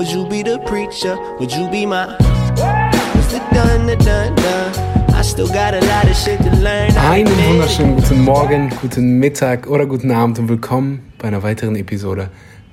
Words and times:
Would 0.00 0.10
you 0.10 0.26
be 0.26 0.42
the 0.42 0.58
preacher? 0.64 1.18
Would 1.38 1.52
you 1.52 1.68
be 1.68 1.84
my 1.84 2.06
Mr. 3.12 3.38
Dun, 3.52 3.86
dun, 3.86 4.34
dun. 4.34 4.72
Einen 6.96 7.28
wunderschönen 7.28 7.96
guten 7.96 8.22
Morgen, 8.22 8.70
guten 8.80 9.18
Mittag 9.18 9.66
oder 9.68 9.84
guten 9.84 10.10
Abend 10.10 10.38
und 10.38 10.48
willkommen 10.48 11.12
bei 11.18 11.28
einer 11.28 11.42
weiteren 11.42 11.76
Episode 11.76 12.30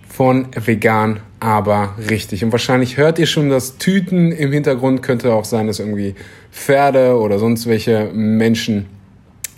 von 0.08 0.48
Vegan, 0.56 1.20
aber 1.42 1.96
richtig. 2.10 2.46
Und 2.46 2.54
wahrscheinlich 2.54 2.96
hört 2.96 3.20
ihr 3.20 3.26
schon 3.26 3.50
das 3.50 3.78
Tüten 3.78 4.32
im 4.32 4.54
Hintergrund. 4.54 5.04
Könnte 5.04 5.34
auch 5.34 5.44
sein, 5.44 5.68
dass 5.68 5.80
irgendwie 5.80 6.16
Pferde 6.54 7.20
oder 7.20 7.40
sonst 7.40 7.68
welche 7.68 8.10
Menschen 8.14 8.86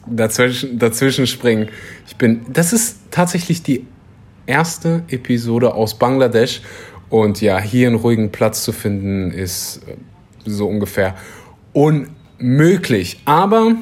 dazwischen, 0.08 0.80
dazwischen 0.80 1.28
springen. 1.28 1.70
Ich 2.08 2.16
bin, 2.16 2.42
das 2.52 2.74
ist 2.74 3.12
tatsächlich 3.12 3.62
die 3.62 3.86
erste 4.48 5.04
Episode 5.10 5.76
aus 5.76 6.00
Bangladesch. 6.00 6.64
Und 7.10 7.42
ja, 7.42 7.60
hier 7.60 7.88
einen 7.88 7.98
ruhigen 7.98 8.32
Platz 8.32 8.64
zu 8.64 8.72
finden, 8.72 9.32
ist 9.32 9.82
äh, 9.88 9.96
so 10.46 10.68
ungefähr 10.68 11.16
unmöglich. 11.74 13.22
Aber 13.26 13.76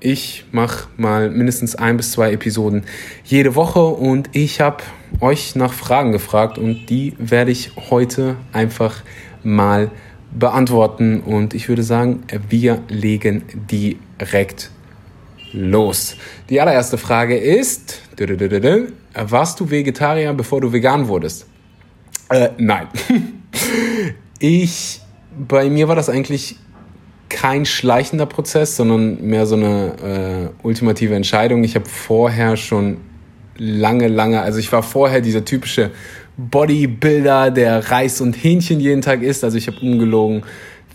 ich 0.00 0.44
mache 0.52 0.88
mal 0.96 1.30
mindestens 1.30 1.74
ein 1.74 1.96
bis 1.96 2.12
zwei 2.12 2.32
Episoden 2.32 2.84
jede 3.24 3.54
Woche 3.54 3.84
und 3.84 4.30
ich 4.32 4.60
habe 4.60 4.84
euch 5.20 5.56
nach 5.56 5.72
Fragen 5.72 6.12
gefragt 6.12 6.58
und 6.58 6.86
die 6.88 7.14
werde 7.18 7.50
ich 7.50 7.72
heute 7.90 8.36
einfach 8.52 9.02
mal 9.42 9.90
beantworten. 10.32 11.20
Und 11.20 11.54
ich 11.54 11.68
würde 11.68 11.82
sagen, 11.82 12.22
wir 12.48 12.82
legen 12.88 13.42
direkt 13.70 14.70
los. 15.52 16.16
Die 16.48 16.60
allererste 16.60 16.98
Frage 16.98 17.36
ist, 17.36 18.02
warst 19.14 19.58
du 19.60 19.70
Vegetarier, 19.70 20.32
bevor 20.32 20.60
du 20.60 20.72
vegan 20.72 21.08
wurdest? 21.08 21.46
Äh, 22.28 22.50
nein. 22.58 22.88
ich, 24.38 25.00
bei 25.36 25.68
mir 25.70 25.88
war 25.88 25.96
das 25.96 26.08
eigentlich 26.08 26.56
kein 27.28 27.66
schleichender 27.66 28.26
Prozess, 28.26 28.76
sondern 28.76 29.22
mehr 29.22 29.46
so 29.46 29.56
eine 29.56 30.52
äh, 30.62 30.66
ultimative 30.66 31.14
Entscheidung. 31.14 31.64
Ich 31.64 31.74
habe 31.74 31.86
vorher 31.86 32.56
schon 32.56 32.98
lange, 33.56 34.08
lange, 34.08 34.40
also 34.40 34.58
ich 34.58 34.72
war 34.72 34.82
vorher 34.82 35.20
dieser 35.20 35.44
typische 35.44 35.90
Bodybuilder, 36.36 37.50
der 37.50 37.90
Reis 37.90 38.20
und 38.20 38.32
Hähnchen 38.34 38.80
jeden 38.80 39.02
Tag 39.02 39.22
isst. 39.22 39.44
Also 39.44 39.58
ich 39.58 39.66
habe 39.66 39.78
ungelogen 39.80 40.44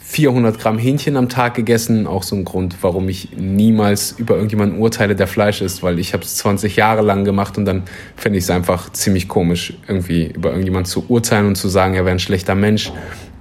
400 0.05 0.59
Gramm 0.59 0.77
Hähnchen 0.77 1.17
am 1.17 1.29
Tag 1.29 1.55
gegessen. 1.55 2.05
Auch 2.07 2.23
so 2.23 2.35
ein 2.35 2.45
Grund, 2.45 2.77
warum 2.81 3.09
ich 3.09 3.29
niemals 3.35 4.11
über 4.11 4.35
irgendjemanden 4.35 4.79
urteile, 4.79 5.15
der 5.15 5.27
Fleisch 5.27 5.61
isst, 5.61 5.81
weil 5.81 5.97
ich 5.97 6.13
habe 6.13 6.23
es 6.23 6.35
20 6.37 6.75
Jahre 6.75 7.01
lang 7.01 7.25
gemacht 7.25 7.57
und 7.57 7.65
dann 7.65 7.83
fände 8.15 8.37
ich 8.37 8.43
es 8.43 8.49
einfach 8.49 8.91
ziemlich 8.91 9.27
komisch, 9.27 9.73
irgendwie 9.87 10.27
über 10.27 10.49
irgendjemanden 10.49 10.89
zu 10.89 11.05
urteilen 11.07 11.47
und 11.47 11.55
zu 11.55 11.69
sagen, 11.69 11.95
er 11.95 12.05
wäre 12.05 12.15
ein 12.15 12.19
schlechter 12.19 12.53
Mensch, 12.53 12.91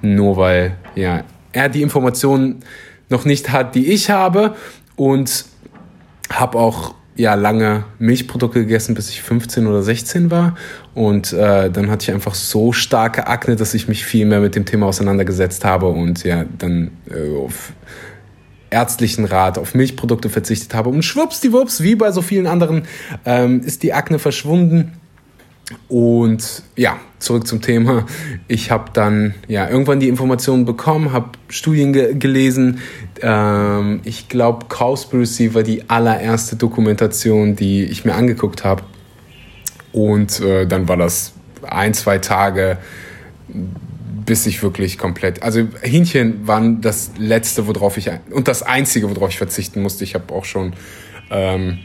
nur 0.01 0.37
weil 0.37 0.77
ja, 0.95 1.25
er 1.53 1.69
die 1.69 1.83
Informationen 1.83 2.61
noch 3.09 3.25
nicht 3.25 3.51
hat, 3.51 3.75
die 3.75 3.93
ich 3.93 4.09
habe 4.09 4.55
und 4.97 5.45
habe 6.31 6.59
auch 6.59 6.95
ja 7.17 7.35
lange 7.35 7.85
Milchprodukte 7.99 8.61
gegessen, 8.61 8.95
bis 8.95 9.11
ich 9.11 9.23
15 9.23 9.67
oder 9.67 9.83
16 9.83 10.31
war. 10.31 10.55
Und 10.95 11.33
äh, 11.33 11.71
dann 11.71 11.91
hatte 11.91 12.05
ich 12.05 12.13
einfach 12.13 12.35
so 12.35 12.73
starke 12.73 13.27
Akne, 13.27 13.57
dass 13.57 13.75
ich 13.75 13.89
mich 13.89 14.05
viel 14.05 14.27
mehr 14.27 14.41
mit 14.41 14.55
dem 14.55 14.65
Thema 14.65 14.87
auseinandergesetzt 14.87 15.65
habe 15.65 15.89
und 15.89 16.25
ja 16.25 16.45
dann 16.59 16.91
äh, 17.11 17.37
auf 17.37 17.73
ärztlichen 18.71 19.27
Rat 19.27 19.59
auf 19.59 19.75
Milchprodukte 19.75 20.31
verzichtet 20.31 20.75
habe. 20.75 20.89
Und 20.89 21.03
schwuppsdiwupps, 21.03 21.83
wie 21.83 21.95
bei 21.95 22.11
so 22.11 22.23
vielen 22.23 22.47
anderen, 22.47 22.85
ähm, 23.25 23.61
ist 23.61 23.83
die 23.83 23.93
Akne 23.93 24.19
verschwunden. 24.19 24.93
Und 25.89 26.63
ja, 26.77 26.97
zurück 27.23 27.47
zum 27.47 27.61
Thema. 27.63 28.07
Ich 28.49 28.71
habe 28.71 28.91
dann 28.93 29.35
ja 29.49 29.69
irgendwann 29.69 30.01
die 30.01 30.09
Informationen 30.09 30.65
bekommen, 30.65 31.13
habe 31.13 31.31
Studien 31.49 31.93
ge 31.93 32.15
gelesen. 32.15 32.81
Ähm, 33.21 34.01
ich 34.05 34.29
glaube, 34.29 34.67
Cowspiracy 34.67 35.55
war 35.55 35.63
die 35.63 35.89
allererste 35.89 36.57
Dokumentation, 36.57 37.57
die 37.57 37.85
ich 37.85 38.05
mir 38.05 38.15
angeguckt 38.15 38.65
habe. 38.65 38.83
Und 39.93 40.41
äh, 40.41 40.67
dann 40.67 40.89
war 40.89 40.97
das 40.97 41.33
ein, 41.63 41.95
zwei 41.95 42.19
Tage, 42.19 42.79
bis 44.25 44.47
ich 44.47 44.63
wirklich 44.63 44.99
komplett. 44.99 45.43
Also 45.43 45.69
Hähnchen 45.83 46.47
waren 46.47 46.81
das 46.81 47.13
letzte, 47.19 47.67
worauf 47.67 47.97
ich 47.97 48.11
und 48.31 48.49
das 48.49 48.63
einzige, 48.63 49.15
worauf 49.15 49.31
ich 49.31 49.39
verzichten 49.39 49.83
musste. 49.83 50.05
Ich 50.05 50.15
habe 50.15 50.33
auch 50.33 50.45
schon 50.45 50.75
ähm, 51.31 51.79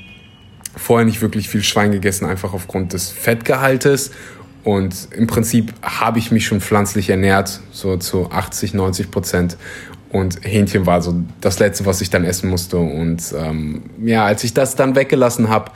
vorher 0.76 1.06
nicht 1.06 1.22
wirklich 1.22 1.50
viel 1.50 1.64
Schwein 1.64 1.92
gegessen, 1.92 2.26
einfach 2.26 2.54
aufgrund 2.54 2.94
des 2.94 3.10
Fettgehaltes. 3.10 4.12
Und 4.68 5.08
im 5.16 5.28
Prinzip 5.28 5.74
habe 5.82 6.20
ich 6.20 6.30
mich 6.30 6.46
schon 6.46 6.60
pflanzlich 6.60 7.10
ernährt, 7.10 7.62
so 7.72 7.96
zu 7.96 8.30
80, 8.32 8.74
90 8.74 9.12
Prozent. 9.12 9.56
Und 10.10 10.40
Hähnchen 10.44 10.86
war 10.86 11.02
so 11.02 11.24
das 11.40 11.60
Letzte, 11.60 11.86
was 11.86 12.02
ich 12.02 12.10
dann 12.10 12.26
essen 12.26 12.50
musste. 12.50 12.76
Und 12.76 13.34
ähm, 13.34 13.84
ja, 14.04 14.26
als 14.26 14.44
ich 14.44 14.54
das 14.54 14.76
dann 14.76 14.94
weggelassen 14.94 15.48
habe, 15.48 15.72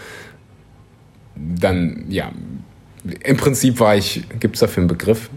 dann, 1.37 2.03
ja, 2.09 2.33
im 3.23 3.37
Prinzip 3.37 3.79
war 3.79 3.95
ich, 3.95 4.25
gibt 4.41 4.55
es 4.55 4.59
dafür 4.59 4.81
einen 4.81 4.89
Begriff? 4.89 5.29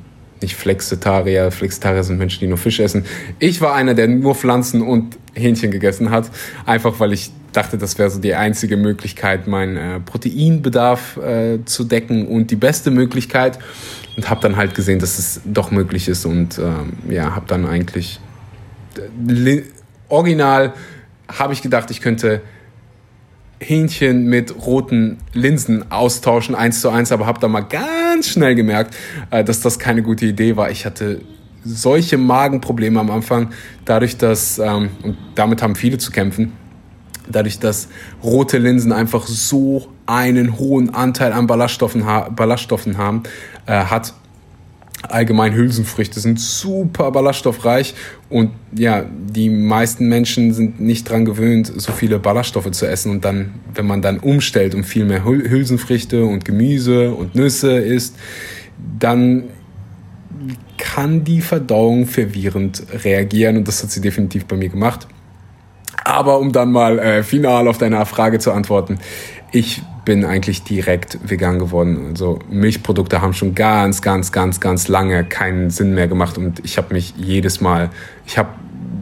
Nicht 0.44 0.56
Flexitarier. 0.56 1.50
Flexitarier 1.50 2.04
sind 2.04 2.18
Menschen, 2.18 2.40
die 2.40 2.48
nur 2.48 2.58
Fisch 2.58 2.78
essen. 2.78 3.06
Ich 3.38 3.62
war 3.62 3.74
einer, 3.74 3.94
der 3.94 4.08
nur 4.08 4.34
Pflanzen 4.34 4.82
und 4.82 5.16
Hähnchen 5.32 5.70
gegessen 5.70 6.10
hat. 6.10 6.30
Einfach 6.66 7.00
weil 7.00 7.14
ich 7.14 7.30
dachte, 7.52 7.78
das 7.78 7.96
wäre 7.98 8.10
so 8.10 8.20
die 8.20 8.34
einzige 8.34 8.76
Möglichkeit, 8.76 9.46
meinen 9.46 9.78
äh, 9.78 10.00
Proteinbedarf 10.00 11.16
äh, 11.16 11.64
zu 11.64 11.84
decken 11.84 12.28
und 12.28 12.50
die 12.50 12.56
beste 12.56 12.90
Möglichkeit. 12.90 13.58
Und 14.18 14.28
habe 14.28 14.42
dann 14.42 14.56
halt 14.56 14.74
gesehen, 14.74 14.98
dass 14.98 15.18
es 15.18 15.40
doch 15.46 15.70
möglich 15.70 16.08
ist 16.08 16.26
und 16.26 16.58
ähm, 16.58 16.92
ja, 17.08 17.34
habe 17.34 17.46
dann 17.48 17.64
eigentlich 17.64 18.20
äh, 18.98 19.62
original 20.10 20.74
habe 21.26 21.54
ich 21.54 21.62
gedacht, 21.62 21.90
ich 21.90 22.02
könnte 22.02 22.42
Hähnchen 23.60 24.26
mit 24.26 24.54
roten 24.66 25.16
Linsen 25.32 25.90
austauschen, 25.90 26.54
eins 26.54 26.82
zu 26.82 26.90
eins, 26.90 27.12
aber 27.12 27.24
habe 27.24 27.40
dann 27.40 27.50
mal 27.50 27.62
ganz 27.62 27.93
schnell 28.22 28.54
gemerkt, 28.54 28.94
äh, 29.30 29.42
dass 29.44 29.60
das 29.60 29.78
keine 29.78 30.02
gute 30.02 30.26
Idee 30.26 30.56
war. 30.56 30.70
Ich 30.70 30.86
hatte 30.86 31.20
solche 31.64 32.18
Magenprobleme 32.18 33.00
am 33.00 33.10
Anfang, 33.10 33.50
dadurch, 33.84 34.16
dass, 34.16 34.58
ähm, 34.58 34.90
und 35.02 35.16
damit 35.34 35.62
haben 35.62 35.74
viele 35.74 35.98
zu 35.98 36.10
kämpfen, 36.10 36.52
dadurch, 37.28 37.58
dass 37.58 37.88
rote 38.22 38.58
Linsen 38.58 38.92
einfach 38.92 39.26
so 39.26 39.88
einen 40.06 40.58
hohen 40.58 40.94
Anteil 40.94 41.32
an 41.32 41.46
Ballaststoffen, 41.46 42.04
Ballaststoffen 42.36 42.98
haben, 42.98 43.22
äh, 43.66 43.72
hat 43.72 44.14
allgemein 45.10 45.54
Hülsenfrüchte 45.54 46.20
sind 46.20 46.40
super 46.40 47.10
ballaststoffreich 47.10 47.94
und 48.28 48.50
ja, 48.76 49.04
die 49.04 49.50
meisten 49.50 50.08
Menschen 50.08 50.52
sind 50.52 50.80
nicht 50.80 51.08
dran 51.08 51.24
gewöhnt, 51.24 51.72
so 51.76 51.92
viele 51.92 52.18
Ballaststoffe 52.18 52.70
zu 52.70 52.86
essen 52.86 53.10
und 53.10 53.24
dann, 53.24 53.54
wenn 53.74 53.86
man 53.86 54.02
dann 54.02 54.18
umstellt 54.18 54.74
und 54.74 54.84
viel 54.84 55.04
mehr 55.04 55.24
Hülsenfrüchte 55.24 56.24
und 56.24 56.44
Gemüse 56.44 57.10
und 57.12 57.34
Nüsse 57.34 57.78
isst, 57.78 58.16
dann 58.98 59.44
kann 60.78 61.24
die 61.24 61.40
Verdauung 61.40 62.06
verwirrend 62.06 62.82
reagieren 63.04 63.56
und 63.56 63.68
das 63.68 63.82
hat 63.82 63.90
sie 63.90 64.00
definitiv 64.00 64.46
bei 64.46 64.56
mir 64.56 64.68
gemacht. 64.68 65.06
Aber 66.04 66.38
um 66.38 66.52
dann 66.52 66.72
mal 66.72 66.98
äh, 66.98 67.22
final 67.22 67.68
auf 67.68 67.78
deine 67.78 68.04
Frage 68.04 68.38
zu 68.38 68.52
antworten, 68.52 68.98
ich 69.52 69.82
bin 70.04 70.24
eigentlich 70.24 70.62
direkt 70.62 71.18
vegan 71.28 71.58
geworden. 71.58 72.08
Also 72.10 72.38
Milchprodukte 72.50 73.22
haben 73.22 73.32
schon 73.32 73.54
ganz, 73.54 74.02
ganz, 74.02 74.32
ganz, 74.32 74.60
ganz 74.60 74.88
lange 74.88 75.24
keinen 75.24 75.70
Sinn 75.70 75.94
mehr 75.94 76.08
gemacht 76.08 76.38
und 76.38 76.60
ich 76.64 76.76
habe 76.76 76.94
mich 76.94 77.14
jedes 77.16 77.60
Mal, 77.60 77.90
ich 78.26 78.38
habe 78.38 78.50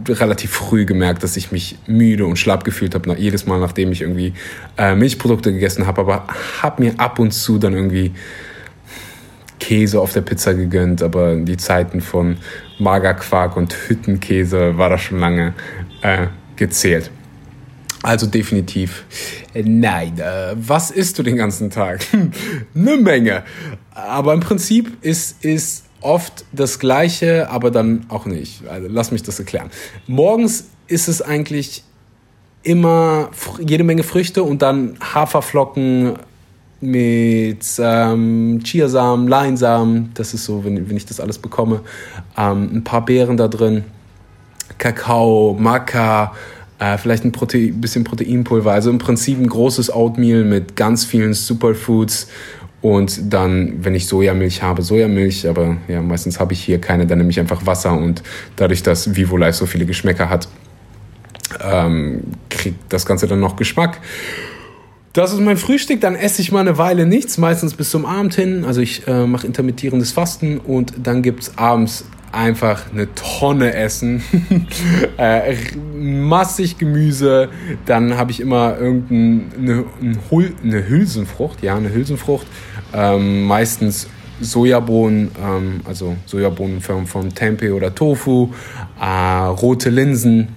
relativ 0.09 0.51
früh 0.51 0.85
gemerkt, 0.85 1.23
dass 1.23 1.37
ich 1.37 1.53
mich 1.53 1.79
müde 1.87 2.27
und 2.27 2.37
schlapp 2.37 2.65
gefühlt 2.65 2.95
habe, 2.95 3.15
jedes 3.19 3.47
Mal, 3.47 3.61
nachdem 3.61 3.93
ich 3.93 4.03
irgendwie 4.03 4.35
äh, 4.77 4.95
Milchprodukte 4.95 5.53
gegessen 5.53 5.87
habe, 5.87 6.01
aber 6.01 6.27
habe 6.61 6.83
mir 6.83 6.95
ab 6.99 7.19
und 7.19 7.33
zu 7.33 7.59
dann 7.59 7.75
irgendwie 7.75 8.13
Käse 9.61 10.01
auf 10.01 10.13
der 10.13 10.23
Pizza 10.23 10.55
gegönnt, 10.55 11.03
aber 11.03 11.37
die 11.37 11.57
Zeiten 11.57 12.01
von 12.01 12.39
Magerquark 12.79 13.57
und 13.57 13.73
Hüttenkäse 13.73 14.77
war 14.77 14.91
das 14.91 15.03
schon 15.03 15.21
lange 15.21 15.55
äh, 16.03 16.27
gezählt. 16.57 17.11
Also 18.03 18.27
definitiv 18.27 19.05
nein. 19.55 20.19
Äh, 20.19 20.55
was 20.57 20.91
isst 20.91 21.19
du 21.19 21.23
den 21.23 21.37
ganzen 21.37 21.71
Tag? 21.71 22.05
Eine 22.75 22.97
Menge. 22.97 23.45
Aber 23.95 24.35
im 24.35 24.41
Prinzip 24.41 25.03
ist, 25.03 25.45
ist 25.45 25.85
oft 26.01 26.45
das 26.53 26.79
Gleiche, 26.79 27.49
aber 27.51 27.71
dann 27.71 28.07
auch 28.09 28.27
nicht. 28.27 28.67
Also 28.67 28.89
lass 28.91 29.13
mich 29.13 29.23
das 29.23 29.39
erklären. 29.39 29.71
Morgens 30.07 30.69
ist 30.89 31.09
es 31.09 31.23
eigentlich 31.23 31.85
immer 32.63 33.31
jede 33.61 33.85
Menge 33.85 34.03
Früchte 34.03 34.43
und 34.43 34.63
dann 34.63 34.97
Haferflocken 35.15 36.15
mit 36.81 37.65
ähm, 37.79 38.61
Chiasamen, 38.65 39.29
Leinsamen. 39.29 40.11
Das 40.15 40.35
ist 40.35 40.45
so, 40.45 40.65
wenn, 40.65 40.89
wenn 40.89 40.97
ich 40.97 41.07
das 41.07 41.21
alles 41.21 41.39
bekomme. 41.39 41.81
Ähm, 42.37 42.71
ein 42.75 42.85
paar 42.85 43.05
Beeren 43.05 43.37
da 43.37 43.47
drin. 43.47 43.85
Kakao, 44.79 45.57
Maca, 45.59 46.33
äh, 46.83 46.99
vielleicht 46.99 47.25
ein 47.25 47.31
Protein, 47.31 47.81
bisschen 47.81 48.03
Proteinpulver. 48.03 48.73
Also 48.73 48.91
im 48.91 48.99
Prinzip 48.99 49.39
ein 49.39 49.47
großes 49.47 49.95
Oatmeal 49.95 50.43
mit 50.43 50.75
ganz 50.75 51.05
vielen 51.05 51.33
Superfoods. 51.33 52.29
Und 52.81 53.33
dann, 53.33 53.85
wenn 53.85 53.95
ich 53.95 54.09
Sojamilch 54.09 54.65
habe, 54.65 54.83
Sojamilch, 54.83 55.49
aber 55.49 55.77
ja, 55.87 56.03
meistens 56.03 56.41
habe 56.41 56.53
ich 56.53 56.61
hier 56.61 56.81
keine, 56.81 57.07
dann 57.07 57.19
nehme 57.19 57.31
ich 57.31 57.39
einfach 57.39 57.65
Wasser. 57.65 57.93
Und 57.93 58.25
dadurch, 58.57 58.83
dass 58.83 59.15
Vivo 59.15 59.37
Life 59.37 59.57
so 59.57 59.67
viele 59.67 59.87
Geschmäcker 59.87 60.29
hat, 60.29 60.49
ähm, 61.61 62.23
kriegt 62.51 62.93
das 62.93 63.07
Ganze 63.07 63.29
dann 63.29 63.39
noch 63.39 63.55
Geschmack. 63.55 64.01
Das 65.13 65.33
ist 65.33 65.41
mein 65.41 65.59
Frühstück, 65.59 66.01
dann 66.01 66.17
esse 66.17 66.43
ich 66.43 66.51
mal 66.51 66.61
eine 66.61 66.79
Weile 66.79 67.07
nichts, 67.07 67.39
meistens 67.39 67.75
bis 67.75 67.91
zum 67.91 68.07
Abend 68.07 68.35
hin. 68.35 68.65
Also 68.65 68.81
ich 68.81 69.07
äh, 69.07 69.27
mache 69.27 69.47
intermittierendes 69.47 70.11
Fasten. 70.11 70.59
Und 70.59 70.95
dann 71.01 71.23
gibt 71.23 71.43
es 71.43 71.59
abends 71.59 72.07
einfach 72.33 72.91
eine 72.91 73.15
Tonne 73.15 73.75
Essen. 73.75 74.23
äh, 75.19 75.55
massig 75.95 76.79
Gemüse. 76.79 77.51
Dann 77.87 78.17
habe 78.17 78.31
ich 78.31 78.41
immer 78.41 78.77
irgendeine 78.79 79.85
eine, 80.01 80.89
Hülsenfrucht, 80.89 81.63
ja, 81.63 81.77
eine 81.77 81.93
Hülsenfrucht. 81.93 82.47
Ähm, 82.95 83.45
meistens 83.45 84.09
Sojabohnen, 84.41 85.31
ähm, 85.41 85.81
also 85.85 86.17
Sojabohnen 86.27 86.81
von, 86.81 87.07
von 87.07 87.35
Tempeh 87.35 87.71
oder 87.71 87.95
Tofu, 87.95 88.51
äh, 89.01 89.45
rote 89.47 89.91
Linsen, 89.91 90.49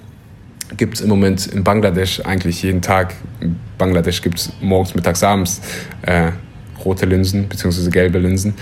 gibt 0.78 0.96
es 0.96 1.02
im 1.02 1.10
Moment 1.10 1.46
in 1.48 1.64
Bangladesch 1.64 2.22
eigentlich 2.22 2.64
jeden 2.64 2.82
Tag. 2.82 3.14
In 3.40 3.58
Bangladesch 3.78 4.22
gibt 4.22 4.40
es 4.40 4.52
morgens, 4.62 4.96
mittags, 4.96 5.24
abends 5.24 5.62
äh, 6.02 6.32
rote 6.84 7.06
Linsen 7.06 7.48
bzw. 7.48 7.90
gelbe 7.90 8.20
Linsen. 8.20 8.56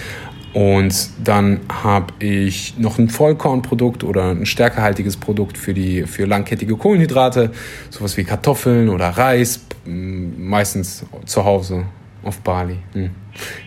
Und 0.54 1.10
dann 1.24 1.62
habe 1.68 2.14
ich 2.20 2.78
noch 2.78 3.00
ein 3.00 3.10
Vollkornprodukt 3.10 4.04
oder 4.04 4.32
ein 4.32 4.46
stärkehaltiges 4.46 5.18
Produkt 5.18 5.58
für, 5.58 5.74
die, 5.74 6.04
für 6.04 6.26
langkettige 6.26 6.78
Kohlenhydrate, 6.78 7.52
sowas 7.90 8.18
wie 8.18 8.24
Kartoffeln 8.24 8.90
oder 8.90 9.10
Reis, 9.10 9.66
meistens 9.86 11.06
zu 11.26 11.44
Hause 11.44 11.86
auf 12.22 12.40
Bali. 12.42 12.78
Hm. 12.94 13.10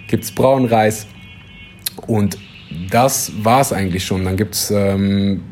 Gibt 0.07 0.25
es 0.25 0.33
braunen 0.33 0.69
Reis. 0.69 1.07
Und 2.07 2.39
das 2.91 3.33
war 3.43 3.61
es 3.61 3.73
eigentlich 3.73 4.05
schon. 4.05 4.25
Dann 4.25 4.37
gibt 4.37 4.55
es 4.55 4.71
ähm, 4.71 5.43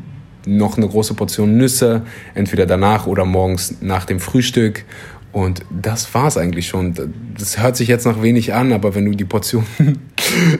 noch 0.45 0.77
eine 0.77 0.87
große 0.87 1.15
Portion 1.15 1.57
Nüsse, 1.57 2.03
entweder 2.33 2.65
danach 2.65 3.07
oder 3.07 3.25
morgens 3.25 3.81
nach 3.81 4.05
dem 4.05 4.21
Frühstück. 4.21 4.85
Und 5.31 5.65
das 5.69 6.13
war 6.13 6.27
es 6.27 6.37
eigentlich 6.37 6.67
schon. 6.67 6.93
Das 7.37 7.61
hört 7.61 7.75
sich 7.75 7.89
jetzt 7.89 8.05
noch 8.05 8.21
wenig 8.21 8.53
an, 8.53 8.71
aber 8.71 8.95
wenn 8.95 9.05
du 9.05 9.11
die 9.11 9.25
Portion 9.25 9.65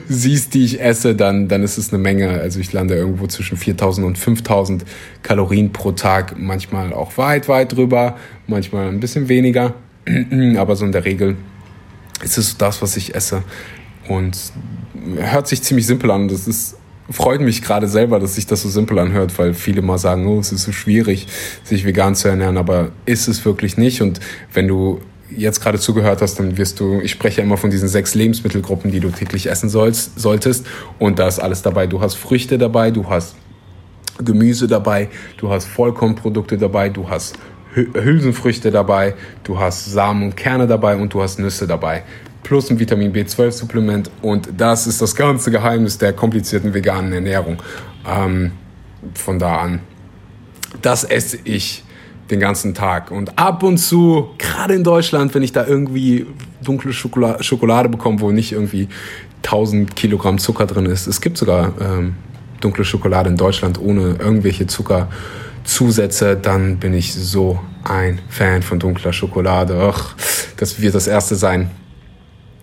siehst, 0.08 0.54
die 0.54 0.64
ich 0.64 0.80
esse, 0.80 1.14
dann, 1.14 1.48
dann 1.48 1.62
ist 1.62 1.78
es 1.78 1.92
eine 1.92 2.02
Menge. 2.02 2.28
Also 2.28 2.60
ich 2.60 2.72
lande 2.72 2.94
irgendwo 2.94 3.26
zwischen 3.26 3.56
4000 3.56 4.06
und 4.06 4.18
5000 4.18 4.84
Kalorien 5.22 5.72
pro 5.72 5.92
Tag, 5.92 6.38
manchmal 6.38 6.92
auch 6.92 7.16
weit, 7.18 7.48
weit 7.48 7.76
drüber, 7.76 8.16
manchmal 8.46 8.88
ein 8.88 9.00
bisschen 9.00 9.28
weniger. 9.28 9.74
aber 10.56 10.76
so 10.76 10.84
in 10.84 10.92
der 10.92 11.04
Regel 11.04 11.36
ist 12.22 12.38
es 12.38 12.56
das, 12.56 12.82
was 12.82 12.96
ich 12.96 13.14
esse. 13.14 13.42
Und 14.08 14.36
hört 15.16 15.48
sich 15.48 15.62
ziemlich 15.62 15.86
simpel 15.86 16.10
an. 16.10 16.28
Das 16.28 16.46
ist 16.46 16.76
freut 17.10 17.40
mich 17.40 17.62
gerade 17.62 17.88
selber, 17.88 18.18
dass 18.18 18.34
sich 18.34 18.46
das 18.46 18.62
so 18.62 18.68
simpel 18.68 18.98
anhört, 18.98 19.38
weil 19.38 19.54
viele 19.54 19.82
mal 19.82 19.98
sagen, 19.98 20.26
oh, 20.26 20.40
es 20.40 20.52
ist 20.52 20.64
so 20.64 20.72
schwierig, 20.72 21.26
sich 21.62 21.84
vegan 21.84 22.14
zu 22.14 22.28
ernähren, 22.28 22.56
aber 22.56 22.90
ist 23.04 23.28
es 23.28 23.44
wirklich 23.44 23.76
nicht. 23.76 24.02
Und 24.02 24.20
wenn 24.52 24.68
du 24.68 25.00
jetzt 25.30 25.60
gerade 25.60 25.78
zugehört 25.78 26.22
hast, 26.22 26.38
dann 26.38 26.56
wirst 26.56 26.80
du, 26.80 27.00
ich 27.00 27.10
spreche 27.10 27.40
immer 27.40 27.56
von 27.56 27.70
diesen 27.70 27.88
sechs 27.88 28.14
Lebensmittelgruppen, 28.14 28.90
die 28.90 29.00
du 29.00 29.10
täglich 29.10 29.48
essen 29.50 29.68
sollst, 29.68 30.18
solltest. 30.18 30.66
Und 30.98 31.18
da 31.18 31.28
ist 31.28 31.38
alles 31.38 31.62
dabei. 31.62 31.86
Du 31.86 32.00
hast 32.00 32.14
Früchte 32.14 32.58
dabei, 32.58 32.90
du 32.90 33.08
hast 33.08 33.34
Gemüse 34.18 34.66
dabei, 34.66 35.08
du 35.36 35.50
hast 35.50 35.66
Vollkornprodukte 35.66 36.56
dabei, 36.56 36.88
du 36.88 37.08
hast 37.08 37.38
Hülsenfrüchte 37.74 38.70
dabei, 38.70 39.14
du 39.44 39.58
hast 39.58 39.84
Samen 39.86 40.22
und 40.22 40.36
Kerne 40.36 40.66
dabei 40.66 40.96
und 40.96 41.12
du 41.12 41.22
hast 41.22 41.38
Nüsse 41.38 41.66
dabei 41.66 42.04
plus 42.46 42.70
ein 42.70 42.78
Vitamin 42.78 43.12
B12-Supplement. 43.12 44.08
Und 44.22 44.48
das 44.56 44.86
ist 44.86 45.02
das 45.02 45.16
ganze 45.16 45.50
Geheimnis 45.50 45.98
der 45.98 46.12
komplizierten 46.12 46.72
veganen 46.72 47.12
Ernährung. 47.12 47.60
Ähm, 48.08 48.52
von 49.14 49.40
da 49.40 49.56
an, 49.56 49.80
das 50.80 51.02
esse 51.02 51.38
ich 51.42 51.82
den 52.30 52.40
ganzen 52.40 52.74
Tag. 52.74 53.10
Und 53.10 53.38
ab 53.38 53.62
und 53.62 53.78
zu, 53.78 54.30
gerade 54.38 54.74
in 54.74 54.84
Deutschland, 54.84 55.34
wenn 55.34 55.42
ich 55.42 55.52
da 55.52 55.66
irgendwie 55.66 56.26
dunkle 56.62 56.92
Schokolade, 56.92 57.42
Schokolade 57.42 57.88
bekomme, 57.88 58.20
wo 58.20 58.30
nicht 58.32 58.52
irgendwie 58.52 58.88
1000 59.44 59.94
Kilogramm 59.94 60.38
Zucker 60.38 60.66
drin 60.66 60.86
ist. 60.86 61.06
Es 61.06 61.20
gibt 61.20 61.38
sogar 61.38 61.72
ähm, 61.80 62.16
dunkle 62.60 62.84
Schokolade 62.84 63.30
in 63.30 63.36
Deutschland 63.36 63.80
ohne 63.80 64.16
irgendwelche 64.18 64.66
Zuckerzusätze. 64.66 66.36
Dann 66.36 66.78
bin 66.78 66.94
ich 66.94 67.14
so 67.14 67.60
ein 67.84 68.20
Fan 68.28 68.62
von 68.62 68.78
dunkler 68.78 69.12
Schokolade. 69.12 69.78
Ach, 69.80 70.16
das 70.56 70.80
wird 70.80 70.94
das 70.94 71.06
erste 71.06 71.36
sein, 71.36 71.70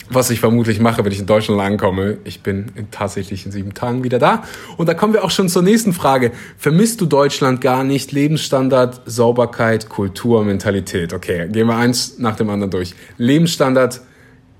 was 0.10 0.30
ich 0.30 0.40
vermutlich 0.40 0.80
mache, 0.80 1.04
wenn 1.04 1.12
ich 1.12 1.20
in 1.20 1.26
Deutschland 1.26 1.62
ankomme. 1.62 2.18
Ich 2.24 2.42
bin 2.42 2.72
in, 2.76 2.92
tatsächlich 2.92 3.46
in 3.46 3.52
sieben 3.52 3.74
Tagen 3.74 4.04
wieder 4.04 4.20
da. 4.20 4.44
Und 4.78 4.88
da 4.88 4.94
kommen 4.94 5.14
wir 5.14 5.24
auch 5.24 5.32
schon 5.32 5.50
zur 5.50 5.62
nächsten 5.62 5.94
Frage. 5.94 6.32
Vermisst 6.58 7.02
du 7.02 7.06
Deutschland 7.06 7.62
gar 7.62 7.84
nicht? 7.84 8.12
Lebensstandard, 8.12 9.02
Sauberkeit, 9.06 9.90
Kultur, 9.90 10.44
Mentalität. 10.44 11.14
Okay, 11.14 11.48
gehen 11.50 11.68
wir 11.68 11.78
eins 11.78 12.20
nach 12.20 12.36
dem 12.36 12.50
anderen 12.50 12.72
durch. 12.72 12.96
Lebensstandard, 13.18 14.02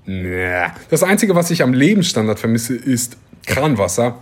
nee. 0.06 0.64
Das 0.90 1.02
Einzige, 1.02 1.34
was 1.34 1.50
ich 1.50 1.62
am 1.62 1.72
Lebensstandard 1.72 2.38
vermisse, 2.38 2.74
ist 2.74 3.16
Kranwasser. 3.46 4.18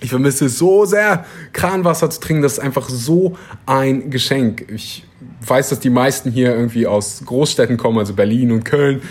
Ich 0.00 0.10
vermisse 0.10 0.48
so 0.48 0.84
sehr, 0.84 1.24
Kranwasser 1.52 2.10
zu 2.10 2.20
trinken. 2.20 2.42
Das 2.42 2.54
ist 2.54 2.58
einfach 2.58 2.88
so 2.88 3.38
ein 3.64 4.10
Geschenk. 4.10 4.66
Ich 4.68 5.04
weiß, 5.46 5.70
dass 5.70 5.80
die 5.80 5.90
meisten 5.90 6.30
hier 6.30 6.54
irgendwie 6.54 6.86
aus 6.86 7.22
Großstädten 7.24 7.76
kommen, 7.76 7.98
also 7.98 8.14
Berlin 8.14 8.52
und 8.52 8.64
Köln. 8.64 9.02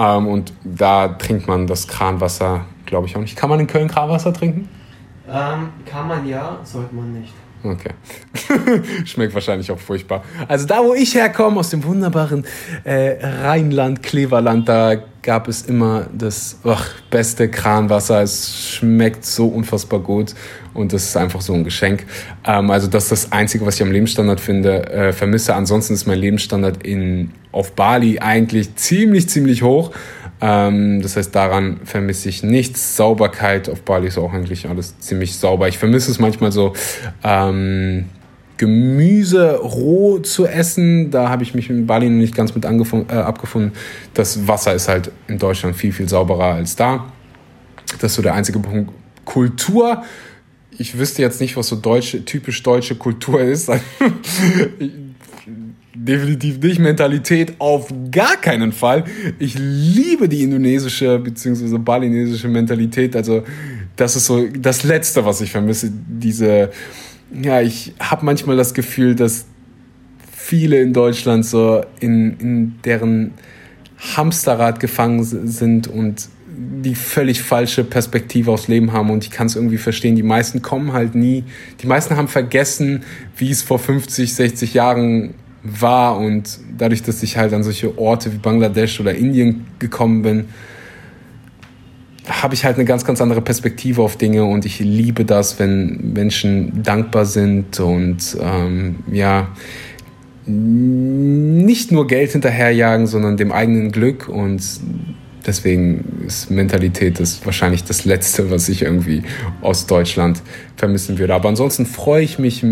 Ähm, 0.00 0.26
und 0.26 0.52
da 0.64 1.08
trinkt 1.08 1.46
man 1.46 1.66
das 1.66 1.86
Kranwasser, 1.86 2.64
glaube 2.86 3.06
ich, 3.06 3.16
auch 3.16 3.20
nicht. 3.20 3.36
Kann 3.36 3.50
man 3.50 3.60
in 3.60 3.66
Köln 3.66 3.88
Kranwasser 3.88 4.32
trinken? 4.32 4.68
Ähm, 5.28 5.68
kann 5.84 6.08
man 6.08 6.26
ja, 6.26 6.58
sollte 6.64 6.94
man 6.94 7.12
nicht. 7.12 7.34
Okay. 7.62 7.90
Schmeckt 9.04 9.34
wahrscheinlich 9.34 9.70
auch 9.70 9.78
furchtbar. 9.78 10.24
Also 10.48 10.66
da, 10.66 10.82
wo 10.82 10.94
ich 10.94 11.14
herkomme, 11.14 11.60
aus 11.60 11.68
dem 11.68 11.84
wunderbaren 11.84 12.46
äh, 12.84 13.18
Rheinland, 13.22 14.02
Kleverland, 14.02 14.66
da 14.66 14.96
gab 15.22 15.48
es 15.48 15.62
immer 15.62 16.06
das 16.12 16.58
ach, 16.64 16.88
beste 17.10 17.48
Kranwasser. 17.48 18.22
Es 18.22 18.74
schmeckt 18.74 19.24
so 19.24 19.48
unfassbar 19.48 20.00
gut 20.00 20.34
und 20.74 20.92
das 20.92 21.04
ist 21.04 21.16
einfach 21.16 21.40
so 21.40 21.52
ein 21.52 21.64
Geschenk. 21.64 22.06
Ähm, 22.46 22.70
also 22.70 22.86
das 22.86 23.04
ist 23.04 23.12
das 23.12 23.32
Einzige, 23.32 23.66
was 23.66 23.76
ich 23.76 23.82
am 23.82 23.92
Lebensstandard 23.92 24.40
finde, 24.40 24.90
äh, 24.90 25.12
vermisse. 25.12 25.54
Ansonsten 25.54 25.94
ist 25.94 26.06
mein 26.06 26.18
Lebensstandard 26.18 26.82
in, 26.82 27.32
auf 27.52 27.72
Bali 27.72 28.18
eigentlich 28.18 28.74
ziemlich, 28.76 29.28
ziemlich 29.28 29.62
hoch. 29.62 29.92
Ähm, 30.40 31.02
das 31.02 31.16
heißt, 31.16 31.34
daran 31.34 31.80
vermisse 31.84 32.28
ich 32.28 32.42
nichts. 32.42 32.96
Sauberkeit 32.96 33.68
auf 33.68 33.82
Bali 33.82 34.08
ist 34.08 34.18
auch 34.18 34.32
eigentlich 34.32 34.68
alles 34.68 34.98
ziemlich 35.00 35.36
sauber. 35.36 35.68
Ich 35.68 35.78
vermisse 35.78 36.10
es 36.10 36.18
manchmal 36.18 36.52
so. 36.52 36.72
Ähm, 37.22 38.06
Gemüse 38.60 39.56
roh 39.56 40.18
zu 40.18 40.46
essen, 40.46 41.10
da 41.10 41.30
habe 41.30 41.42
ich 41.42 41.54
mich 41.54 41.70
in 41.70 41.86
Bali 41.86 42.10
nicht 42.10 42.34
ganz 42.34 42.54
mit 42.54 42.66
äh, 42.66 43.14
abgefunden. 43.14 43.72
Das 44.12 44.46
Wasser 44.46 44.74
ist 44.74 44.86
halt 44.86 45.10
in 45.28 45.38
Deutschland 45.38 45.76
viel, 45.76 45.92
viel 45.92 46.06
sauberer 46.06 46.56
als 46.56 46.76
da. 46.76 47.10
Das 48.00 48.10
ist 48.10 48.16
so 48.16 48.22
der 48.22 48.34
einzige 48.34 48.58
Punkt. 48.58 48.92
Kultur. 49.24 50.02
Ich 50.76 50.98
wüsste 50.98 51.22
jetzt 51.22 51.40
nicht, 51.40 51.56
was 51.56 51.68
so 51.68 51.76
deutsche, 51.76 52.22
typisch 52.26 52.62
deutsche 52.62 52.96
Kultur 52.96 53.40
ist. 53.40 53.70
definitiv 55.94 56.58
nicht. 56.58 56.80
Mentalität 56.80 57.54
auf 57.60 57.90
gar 58.10 58.36
keinen 58.36 58.72
Fall. 58.72 59.04
Ich 59.38 59.56
liebe 59.58 60.28
die 60.28 60.42
indonesische 60.42 61.18
bzw. 61.18 61.78
balinesische 61.78 62.48
Mentalität. 62.48 63.16
Also 63.16 63.42
das 63.96 64.16
ist 64.16 64.26
so 64.26 64.46
das 64.48 64.84
Letzte, 64.84 65.24
was 65.24 65.40
ich 65.40 65.50
vermisse. 65.50 65.90
Diese, 65.90 66.70
ja, 67.32 67.60
ich 67.60 67.94
habe 68.00 68.24
manchmal 68.24 68.56
das 68.56 68.74
Gefühl, 68.74 69.14
dass 69.14 69.46
viele 70.32 70.80
in 70.80 70.92
Deutschland 70.92 71.46
so 71.46 71.84
in, 72.00 72.36
in 72.38 72.74
deren 72.84 73.32
Hamsterrad 74.16 74.80
gefangen 74.80 75.22
sind 75.22 75.86
und 75.86 76.28
die 76.52 76.94
völlig 76.94 77.42
falsche 77.42 77.84
Perspektive 77.84 78.50
aufs 78.50 78.68
Leben 78.68 78.92
haben 78.92 79.10
und 79.10 79.24
ich 79.24 79.30
kann 79.30 79.46
es 79.46 79.56
irgendwie 79.56 79.78
verstehen. 79.78 80.16
Die 80.16 80.22
meisten 80.22 80.62
kommen 80.62 80.92
halt 80.92 81.14
nie, 81.14 81.44
die 81.82 81.86
meisten 81.86 82.16
haben 82.16 82.28
vergessen, 82.28 83.04
wie 83.36 83.50
es 83.50 83.62
vor 83.62 83.78
50, 83.78 84.34
60 84.34 84.74
Jahren 84.74 85.34
war 85.62 86.16
und 86.18 86.58
dadurch, 86.76 87.02
dass 87.02 87.22
ich 87.22 87.36
halt 87.36 87.52
an 87.52 87.62
solche 87.62 87.98
Orte 87.98 88.32
wie 88.32 88.38
Bangladesch 88.38 89.00
oder 89.00 89.14
Indien 89.14 89.66
gekommen 89.78 90.22
bin, 90.22 90.46
habe 92.30 92.54
ich 92.54 92.64
halt 92.64 92.76
eine 92.76 92.84
ganz, 92.84 93.04
ganz 93.04 93.20
andere 93.20 93.40
Perspektive 93.40 94.02
auf 94.02 94.16
Dinge 94.16 94.44
und 94.44 94.64
ich 94.64 94.78
liebe 94.78 95.24
das, 95.24 95.58
wenn 95.58 96.12
Menschen 96.12 96.82
dankbar 96.82 97.26
sind 97.26 97.80
und 97.80 98.36
ähm, 98.40 98.96
ja, 99.10 99.48
nicht 100.46 101.92
nur 101.92 102.06
Geld 102.06 102.32
hinterherjagen, 102.32 103.06
sondern 103.06 103.36
dem 103.36 103.52
eigenen 103.52 103.92
Glück 103.92 104.28
und 104.28 104.62
deswegen 105.46 106.22
ist 106.26 106.50
Mentalität 106.50 107.20
das 107.20 107.44
wahrscheinlich 107.44 107.84
das 107.84 108.04
Letzte, 108.04 108.50
was 108.50 108.68
ich 108.68 108.82
irgendwie 108.82 109.22
aus 109.60 109.86
Deutschland 109.86 110.42
vermissen 110.76 111.18
würde. 111.18 111.34
Aber 111.34 111.48
ansonsten 111.48 111.86
freue 111.86 112.22
ich 112.22 112.38
mich 112.38 112.64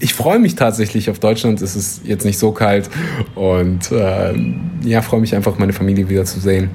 ich 0.00 0.12
freue 0.12 0.38
mich 0.38 0.54
tatsächlich 0.54 1.08
auf 1.08 1.18
Deutschland. 1.18 1.62
Es 1.62 1.76
ist 1.76 2.02
jetzt 2.04 2.24
nicht 2.24 2.38
so 2.38 2.52
kalt 2.52 2.90
und 3.34 3.90
äh, 3.92 4.34
ja, 4.82 5.02
freue 5.02 5.20
mich 5.20 5.34
einfach, 5.34 5.58
meine 5.58 5.72
Familie 5.72 6.08
wiederzusehen. 6.08 6.70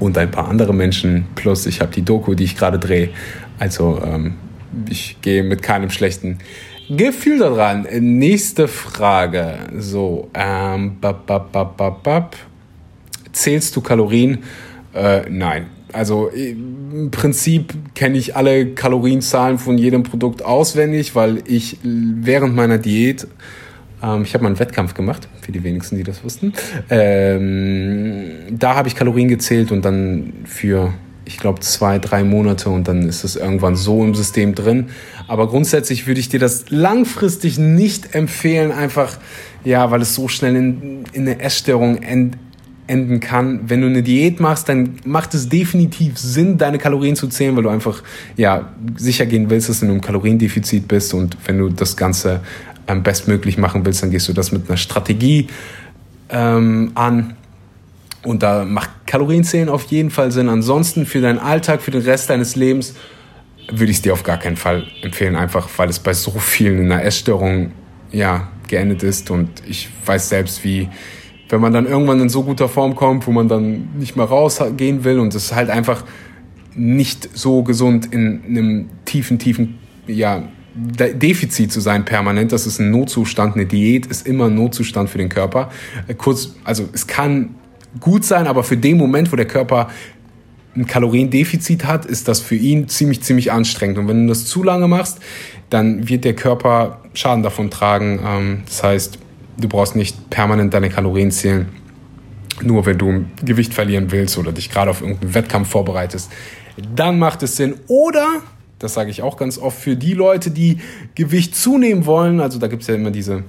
Und 0.00 0.18
ein 0.18 0.30
paar 0.30 0.48
andere 0.48 0.74
Menschen. 0.74 1.26
Plus 1.36 1.66
ich 1.66 1.80
habe 1.80 1.92
die 1.92 2.02
Doku, 2.02 2.34
die 2.34 2.44
ich 2.44 2.56
gerade 2.56 2.78
drehe. 2.78 3.10
Also 3.58 4.00
ähm, 4.04 4.34
ich 4.88 5.18
gehe 5.20 5.44
mit 5.44 5.62
keinem 5.62 5.90
schlechten 5.90 6.38
Gefühl 6.88 7.38
daran. 7.38 7.86
Nächste 8.00 8.66
Frage. 8.66 9.58
So, 9.78 10.28
ähm, 10.34 10.96
bap, 11.00 11.26
bap, 11.26 11.52
bap, 11.52 11.76
bap, 11.76 12.02
bap. 12.02 12.36
zählst 13.32 13.76
du 13.76 13.80
Kalorien? 13.80 14.38
Äh, 14.92 15.28
nein. 15.30 15.66
Also 15.92 16.28
im 16.28 17.10
Prinzip 17.10 17.74
kenne 17.94 18.16
ich 18.16 18.36
alle 18.36 18.74
Kalorienzahlen 18.74 19.58
von 19.58 19.76
jedem 19.76 20.02
Produkt 20.04 20.44
auswendig, 20.44 21.14
weil 21.14 21.42
ich 21.46 21.78
während 21.82 22.54
meiner 22.54 22.78
Diät, 22.78 23.26
ähm, 24.02 24.22
ich 24.22 24.34
habe 24.34 24.44
mal 24.44 24.48
einen 24.48 24.58
Wettkampf 24.58 24.94
gemacht, 24.94 25.28
für 25.40 25.52
die 25.52 25.62
wenigsten, 25.62 25.96
die 25.96 26.04
das 26.04 26.24
wussten, 26.24 26.52
ähm, 26.88 28.30
da 28.50 28.74
habe 28.74 28.88
ich 28.88 28.96
Kalorien 28.96 29.28
gezählt 29.28 29.72
und 29.72 29.84
dann 29.84 30.32
für 30.44 30.92
ich 31.30 31.38
glaube, 31.38 31.60
zwei, 31.60 32.00
drei 32.00 32.24
Monate 32.24 32.70
und 32.70 32.88
dann 32.88 33.08
ist 33.08 33.22
es 33.22 33.36
irgendwann 33.36 33.76
so 33.76 34.02
im 34.02 34.16
System 34.16 34.56
drin. 34.56 34.86
Aber 35.28 35.46
grundsätzlich 35.46 36.08
würde 36.08 36.18
ich 36.18 36.28
dir 36.28 36.40
das 36.40 36.70
langfristig 36.70 37.56
nicht 37.56 38.16
empfehlen, 38.16 38.72
einfach, 38.72 39.16
ja, 39.64 39.92
weil 39.92 40.02
es 40.02 40.12
so 40.12 40.26
schnell 40.26 40.56
in, 40.56 41.04
in 41.12 41.22
eine 41.22 41.38
Essstörung 41.38 42.02
end, 42.02 42.36
enden 42.88 43.20
kann. 43.20 43.60
Wenn 43.68 43.80
du 43.80 43.86
eine 43.86 44.02
Diät 44.02 44.40
machst, 44.40 44.68
dann 44.68 44.96
macht 45.04 45.32
es 45.34 45.48
definitiv 45.48 46.18
Sinn, 46.18 46.58
deine 46.58 46.78
Kalorien 46.78 47.14
zu 47.14 47.28
zählen, 47.28 47.54
weil 47.54 47.62
du 47.62 47.68
einfach, 47.68 48.02
ja, 48.36 48.72
sicher 48.96 49.24
gehen 49.24 49.48
willst, 49.48 49.68
dass 49.68 49.78
du 49.78 49.86
in 49.86 49.92
einem 49.92 50.00
Kaloriendefizit 50.00 50.88
bist 50.88 51.14
und 51.14 51.36
wenn 51.46 51.58
du 51.58 51.68
das 51.68 51.96
Ganze 51.96 52.40
bestmöglich 52.94 53.58
machen 53.58 53.84
willst, 53.84 54.02
dann 54.02 54.10
gehst 54.10 54.28
du 54.28 54.32
das 54.32 54.52
mit 54.52 54.68
einer 54.68 54.76
Strategie 54.76 55.48
ähm, 56.28 56.92
an 56.94 57.34
und 58.22 58.42
da 58.42 58.64
macht 58.64 58.90
Kalorienzählen 59.06 59.68
auf 59.68 59.84
jeden 59.84 60.10
Fall 60.10 60.30
Sinn. 60.30 60.48
Ansonsten 60.48 61.06
für 61.06 61.20
deinen 61.20 61.38
Alltag, 61.38 61.80
für 61.80 61.90
den 61.90 62.02
Rest 62.02 62.30
deines 62.30 62.54
Lebens 62.54 62.94
würde 63.70 63.90
ich 63.90 63.98
es 63.98 64.02
dir 64.02 64.12
auf 64.12 64.22
gar 64.22 64.36
keinen 64.36 64.56
Fall 64.56 64.86
empfehlen, 65.02 65.36
einfach 65.36 65.68
weil 65.76 65.88
es 65.88 65.98
bei 65.98 66.12
so 66.12 66.32
vielen 66.32 66.78
in 66.78 66.92
einer 66.92 67.04
Essstörung 67.04 67.72
ja, 68.12 68.48
geendet 68.68 69.02
ist. 69.02 69.30
Und 69.30 69.48
ich 69.66 69.88
weiß 70.04 70.28
selbst, 70.28 70.64
wie, 70.64 70.88
wenn 71.48 71.60
man 71.60 71.72
dann 71.72 71.86
irgendwann 71.86 72.20
in 72.20 72.28
so 72.28 72.42
guter 72.42 72.68
Form 72.68 72.94
kommt, 72.94 73.26
wo 73.26 73.32
man 73.32 73.48
dann 73.48 73.90
nicht 73.96 74.16
mehr 74.16 74.26
rausgehen 74.26 75.04
will 75.04 75.18
und 75.18 75.34
es 75.34 75.54
halt 75.54 75.70
einfach 75.70 76.04
nicht 76.74 77.28
so 77.36 77.62
gesund 77.62 78.12
in 78.12 78.42
einem 78.46 78.88
tiefen, 79.04 79.38
tiefen, 79.38 79.78
ja, 80.06 80.42
Defizit 80.74 81.72
zu 81.72 81.80
sein 81.80 82.04
permanent, 82.04 82.52
das 82.52 82.66
ist 82.66 82.78
ein 82.78 82.90
Notzustand, 82.90 83.54
eine 83.54 83.66
Diät 83.66 84.06
ist 84.06 84.26
immer 84.26 84.46
ein 84.46 84.54
Notzustand 84.54 85.10
für 85.10 85.18
den 85.18 85.28
Körper. 85.28 85.70
Äh, 86.06 86.14
kurz, 86.14 86.54
also 86.64 86.88
es 86.92 87.06
kann 87.06 87.56
gut 87.98 88.24
sein, 88.24 88.46
aber 88.46 88.62
für 88.62 88.76
den 88.76 88.96
Moment, 88.96 89.32
wo 89.32 89.36
der 89.36 89.46
Körper 89.46 89.88
ein 90.76 90.86
Kaloriendefizit 90.86 91.84
hat, 91.84 92.06
ist 92.06 92.28
das 92.28 92.40
für 92.40 92.54
ihn 92.54 92.88
ziemlich, 92.88 93.22
ziemlich 93.22 93.50
anstrengend. 93.50 93.98
Und 93.98 94.08
wenn 94.08 94.22
du 94.22 94.28
das 94.28 94.46
zu 94.46 94.62
lange 94.62 94.86
machst, 94.86 95.18
dann 95.68 96.08
wird 96.08 96.24
der 96.24 96.34
Körper 96.34 97.00
Schaden 97.14 97.42
davon 97.42 97.70
tragen. 97.70 98.20
Ähm, 98.24 98.62
das 98.66 98.82
heißt, 98.82 99.18
du 99.58 99.68
brauchst 99.68 99.96
nicht 99.96 100.30
permanent 100.30 100.72
deine 100.72 100.88
Kalorien 100.88 101.30
zählen, 101.30 101.68
nur 102.62 102.86
wenn 102.86 102.98
du 102.98 103.24
Gewicht 103.44 103.74
verlieren 103.74 104.12
willst 104.12 104.38
oder 104.38 104.52
dich 104.52 104.70
gerade 104.70 104.90
auf 104.90 105.00
irgendeinen 105.00 105.34
Wettkampf 105.34 105.68
vorbereitest. 105.68 106.30
Dann 106.94 107.18
macht 107.18 107.42
es 107.42 107.56
Sinn. 107.56 107.74
Oder, 107.88 108.26
das 108.80 108.94
sage 108.94 109.10
ich 109.10 109.22
auch 109.22 109.36
ganz 109.36 109.58
oft, 109.58 109.78
für 109.78 109.94
die 109.94 110.14
Leute, 110.14 110.50
die 110.50 110.78
Gewicht 111.14 111.54
zunehmen 111.54 112.06
wollen, 112.06 112.40
also 112.40 112.58
da 112.58 112.66
gibt 112.66 112.82
es 112.82 112.88
ja 112.88 112.96
immer 112.96 113.12
diese 113.12 113.44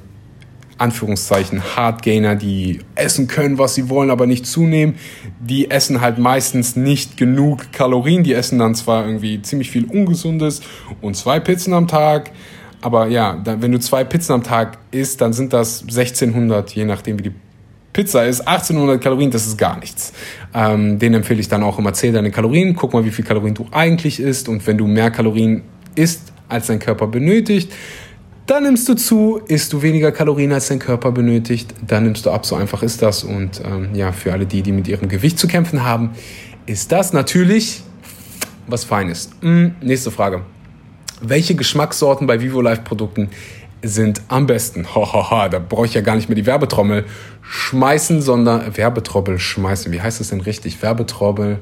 Anführungszeichen 0.78 1.76
Hardgainer, 1.76 2.36
die 2.36 2.80
essen 2.96 3.28
können, 3.28 3.58
was 3.58 3.76
sie 3.76 3.90
wollen, 3.90 4.10
aber 4.10 4.26
nicht 4.26 4.48
zunehmen. 4.48 4.96
Die 5.40 5.70
essen 5.70 6.02
halt 6.02 6.18
meistens 6.18 6.76
nicht 6.76 7.18
genug 7.18 7.72
Kalorien. 7.72 8.24
Die 8.24 8.34
essen 8.34 8.58
dann 8.58 8.74
zwar 8.74 9.06
irgendwie 9.06 9.42
ziemlich 9.44 9.70
viel 9.70 9.86
Ungesundes 9.86 10.62
und 11.00 11.16
zwei 11.16 11.40
Pizzen 11.40 11.74
am 11.74 11.88
Tag. 11.88 12.32
Aber 12.82 13.08
ja, 13.08 13.40
wenn 13.46 13.72
du 13.72 13.80
zwei 13.80 14.04
Pizzen 14.04 14.34
am 14.34 14.44
Tag 14.44 14.80
isst, 14.90 15.22
dann 15.22 15.34
sind 15.34 15.54
das 15.54 15.84
1600, 15.84 16.72
je 16.72 16.86
nachdem 16.86 17.20
wie 17.20 17.24
die 17.24 17.34
Pizza 17.94 18.26
ist. 18.26 18.42
1800 18.42 19.02
Kalorien, 19.02 19.32
das 19.32 19.48
ist 19.48 19.58
gar 19.58 19.80
nichts. 19.80 20.14
Ähm, 20.54 21.00
den 21.00 21.14
empfehle 21.14 21.40
ich 21.40 21.48
dann 21.48 21.64
auch 21.64 21.80
immer, 21.80 21.94
zähl 21.94 22.14
deine 22.14 22.32
Kalorien, 22.32 22.76
guck 22.76 22.94
mal, 22.94 23.06
wie 23.06 23.12
viel 23.12 23.26
Kalorien 23.26 23.54
du 23.54 23.68
eigentlich 23.72 24.20
isst. 24.20 24.50
Und 24.50 24.66
wenn 24.68 24.78
du 24.78 24.88
mehr 24.88 25.12
Kalorien 25.12 25.64
isst, 25.96 26.32
als 26.48 26.68
dein 26.68 26.80
Körper 26.80 27.08
benötigt, 27.08 27.72
dann 28.46 28.64
nimmst 28.64 28.90
du 28.90 28.96
zu, 28.96 29.40
isst 29.48 29.72
du 29.72 29.82
weniger 29.82 30.12
Kalorien, 30.12 30.52
als 30.52 30.68
dein 30.68 30.80
Körper 30.80 31.12
benötigt, 31.12 31.74
dann 31.88 32.04
nimmst 32.04 32.26
du 32.26 32.32
ab, 32.32 32.46
so 32.46 32.56
einfach 32.56 32.84
ist 32.84 33.02
das. 33.02 33.24
Und 33.24 33.62
ähm, 33.64 33.90
ja, 33.94 34.12
für 34.12 34.34
alle 34.34 34.46
die, 34.46 34.62
die 34.62 34.72
mit 34.72 34.88
ihrem 34.88 35.08
Gewicht 35.08 35.40
zu 35.40 35.48
kämpfen 35.48 35.86
haben, 35.86 36.12
ist 36.66 36.92
das 36.92 37.14
natürlich 37.14 37.84
was 38.68 38.84
Feines. 38.84 39.30
Hm, 39.42 39.76
nächste 39.82 40.12
Frage. 40.12 40.42
Welche 41.22 41.56
Geschmackssorten 41.56 42.28
bei 42.28 42.42
Vivo 42.42 42.62
Life 42.62 42.82
Produkten 42.82 43.30
sind 43.84 44.22
am 44.28 44.48
besten? 44.48 44.86
Hahaha, 44.96 45.50
da 45.50 45.60
brauche 45.60 45.86
ich 45.86 45.94
ja 45.94 46.02
gar 46.02 46.16
nicht 46.16 46.30
mehr 46.30 46.36
die 46.36 46.46
Werbetrommel 46.46 47.06
schmeißen, 47.52 48.22
sondern 48.22 48.78
Werbetrommel 48.78 49.38
schmeißen. 49.38 49.92
Wie 49.92 50.02
heißt 50.02 50.22
das 50.22 50.30
denn 50.30 50.40
richtig? 50.40 50.82
Werbetrommel 50.82 51.60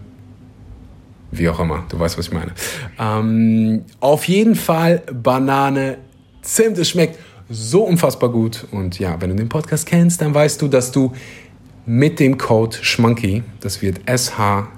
wie 1.32 1.50
auch 1.50 1.60
immer, 1.60 1.86
du 1.90 2.00
weißt, 2.00 2.18
was 2.18 2.28
ich 2.28 2.34
meine. 2.34 2.54
Ähm, 2.98 3.84
auf 4.00 4.24
jeden 4.26 4.56
Fall 4.56 5.04
Banane 5.14 5.98
Zimt. 6.42 6.78
Es 6.78 6.90
schmeckt 6.90 7.20
so 7.50 7.84
unfassbar 7.84 8.30
gut. 8.30 8.66
Und 8.72 8.98
ja, 9.00 9.20
wenn 9.22 9.30
du 9.30 9.36
den 9.36 9.50
Podcast 9.50 9.86
kennst, 9.86 10.22
dann 10.22 10.34
weißt 10.34 10.62
du, 10.62 10.68
dass 10.68 10.92
du 10.92 11.12
mit 11.86 12.20
dem 12.20 12.38
Code 12.38 12.78
Schmanky, 12.82 13.44
das 13.62 13.82
wird 13.82 14.00
S-H-M-O-N-K-E-Y, 14.06 14.74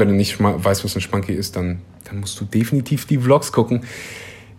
wenn 0.00 0.08
du 0.08 0.14
nicht 0.14 0.40
weißt, 0.40 0.84
was 0.84 0.94
ein 0.94 1.00
Schmanky 1.00 1.32
ist, 1.32 1.56
dann, 1.56 1.80
dann 2.04 2.20
musst 2.20 2.40
du 2.40 2.44
definitiv 2.44 3.06
die 3.06 3.18
Vlogs 3.18 3.50
gucken. 3.52 3.82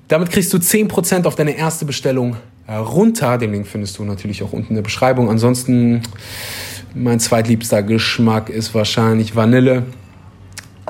Damit 0.07 0.31
kriegst 0.31 0.53
du 0.53 0.57
10% 0.57 1.25
auf 1.25 1.35
deine 1.35 1.57
erste 1.57 1.85
Bestellung 1.85 2.37
runter. 2.69 3.37
Den 3.37 3.51
Link 3.51 3.67
findest 3.67 3.97
du 3.97 4.03
natürlich 4.03 4.43
auch 4.43 4.53
unten 4.53 4.69
in 4.69 4.75
der 4.75 4.81
Beschreibung. 4.83 5.29
Ansonsten, 5.29 6.01
mein 6.93 7.19
zweitliebster 7.19 7.83
Geschmack 7.83 8.49
ist 8.49 8.73
wahrscheinlich 8.73 9.35
Vanille. 9.35 9.83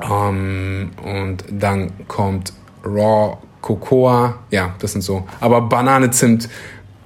Ähm, 0.02 0.90
und 1.04 1.44
dann 1.50 1.92
kommt 2.06 2.52
Raw 2.84 3.38
Cocoa. 3.60 4.38
Ja, 4.50 4.74
das 4.78 4.92
sind 4.92 5.02
so. 5.02 5.24
Aber 5.40 5.62
Banane 5.62 6.10
Zimt, 6.10 6.48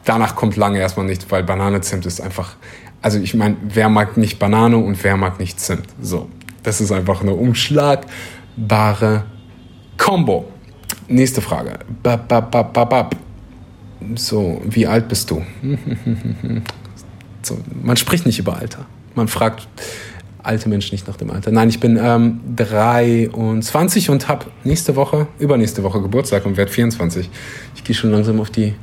danach 0.04 0.36
kommt 0.36 0.56
lange 0.56 0.78
erstmal 0.78 1.06
nicht, 1.06 1.30
weil 1.30 1.42
Banane 1.42 1.80
Zimt 1.80 2.06
ist 2.06 2.20
einfach. 2.20 2.56
Also 3.00 3.18
ich 3.18 3.34
meine, 3.34 3.56
wer 3.62 3.88
mag 3.88 4.16
nicht 4.16 4.38
Banane 4.38 4.76
und 4.76 5.02
wer 5.02 5.16
mag 5.16 5.40
nicht 5.40 5.58
Zimt? 5.58 5.86
So, 6.00 6.28
das 6.62 6.80
ist 6.80 6.92
einfach 6.92 7.22
eine 7.22 7.32
umschlagbare 7.32 9.24
Combo. 9.96 10.48
Nächste 11.08 11.40
Frage. 11.40 11.78
Bap, 12.02 12.28
bap, 12.28 12.50
bap, 12.50 12.72
bap, 12.72 12.90
bap. 12.90 13.16
So, 14.14 14.61
wie 14.64 14.87
alt 14.87 15.09
bist 15.09 15.30
du? 15.30 15.42
so, 17.42 17.59
man 17.82 17.97
spricht 17.97 18.26
nicht 18.26 18.38
über 18.38 18.56
Alter. 18.56 18.87
Man 19.14 19.28
fragt, 19.28 19.68
alte 20.42 20.68
Menschen 20.68 20.94
nicht 20.94 21.06
nach 21.06 21.16
dem 21.16 21.30
Alter. 21.30 21.50
Nein, 21.50 21.68
ich 21.68 21.80
bin 21.80 21.99
ähm, 22.00 22.40
23 22.56 24.11
und 24.11 24.28
habe 24.28 24.47
nächste 24.64 24.97
Woche, 24.97 25.28
übernächste 25.38 25.82
Woche 25.82 26.00
Geburtstag 26.00 26.47
und 26.47 26.56
werde 26.56 26.71
24. 26.71 27.30
Ich 27.76 27.85
gehe 27.85 27.94
schon 27.94 28.11
langsam 28.11 28.40
auf 28.40 28.50
die, 28.50 28.75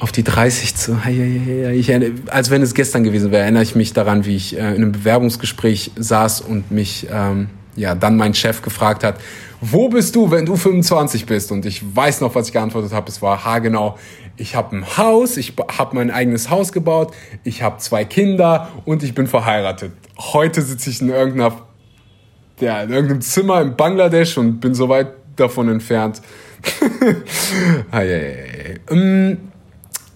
auf 0.00 0.12
die 0.12 0.24
30 0.24 0.74
zu. 0.76 0.98
Ich, 1.06 1.92
als 2.30 2.50
wenn 2.50 2.62
es 2.62 2.74
gestern 2.74 3.04
gewesen 3.04 3.30
wäre, 3.30 3.42
erinnere 3.42 3.62
ich 3.62 3.74
mich 3.74 3.92
daran, 3.92 4.24
wie 4.24 4.36
ich 4.36 4.56
äh, 4.56 4.60
in 4.60 4.76
einem 4.76 4.92
Bewerbungsgespräch 4.92 5.92
saß 5.96 6.40
und 6.40 6.70
mich 6.70 7.06
ähm, 7.12 7.48
ja 7.76 7.94
dann 7.94 8.16
mein 8.16 8.34
Chef 8.34 8.62
gefragt 8.62 9.04
hat, 9.04 9.20
wo 9.60 9.88
bist 9.88 10.14
du, 10.14 10.30
wenn 10.30 10.46
du 10.46 10.56
25 10.56 11.26
bist? 11.26 11.50
Und 11.50 11.66
ich 11.66 11.82
weiß 11.94 12.20
noch, 12.20 12.34
was 12.34 12.46
ich 12.46 12.52
geantwortet 12.52 12.92
habe. 12.92 13.08
Es 13.10 13.20
war 13.20 13.44
haargenau. 13.44 13.98
Ich 14.40 14.54
habe 14.54 14.76
ein 14.76 14.96
Haus, 14.96 15.36
ich 15.36 15.54
habe 15.76 15.96
mein 15.96 16.12
eigenes 16.12 16.48
Haus 16.48 16.72
gebaut, 16.72 17.12
ich 17.42 17.62
habe 17.62 17.78
zwei 17.78 18.04
Kinder 18.04 18.68
und 18.84 19.02
ich 19.02 19.12
bin 19.12 19.26
verheiratet. 19.26 19.92
Heute 20.16 20.62
sitze 20.62 20.90
ich 20.90 21.00
in, 21.00 21.08
irgendeiner, 21.08 21.56
ja, 22.60 22.82
in 22.82 22.90
irgendeinem 22.90 23.20
Zimmer 23.20 23.60
in 23.60 23.74
Bangladesch 23.74 24.38
und 24.38 24.60
bin 24.60 24.74
so 24.74 24.88
weit 24.88 25.08
davon 25.34 25.68
entfernt. 25.68 26.22
ähm, 28.90 29.38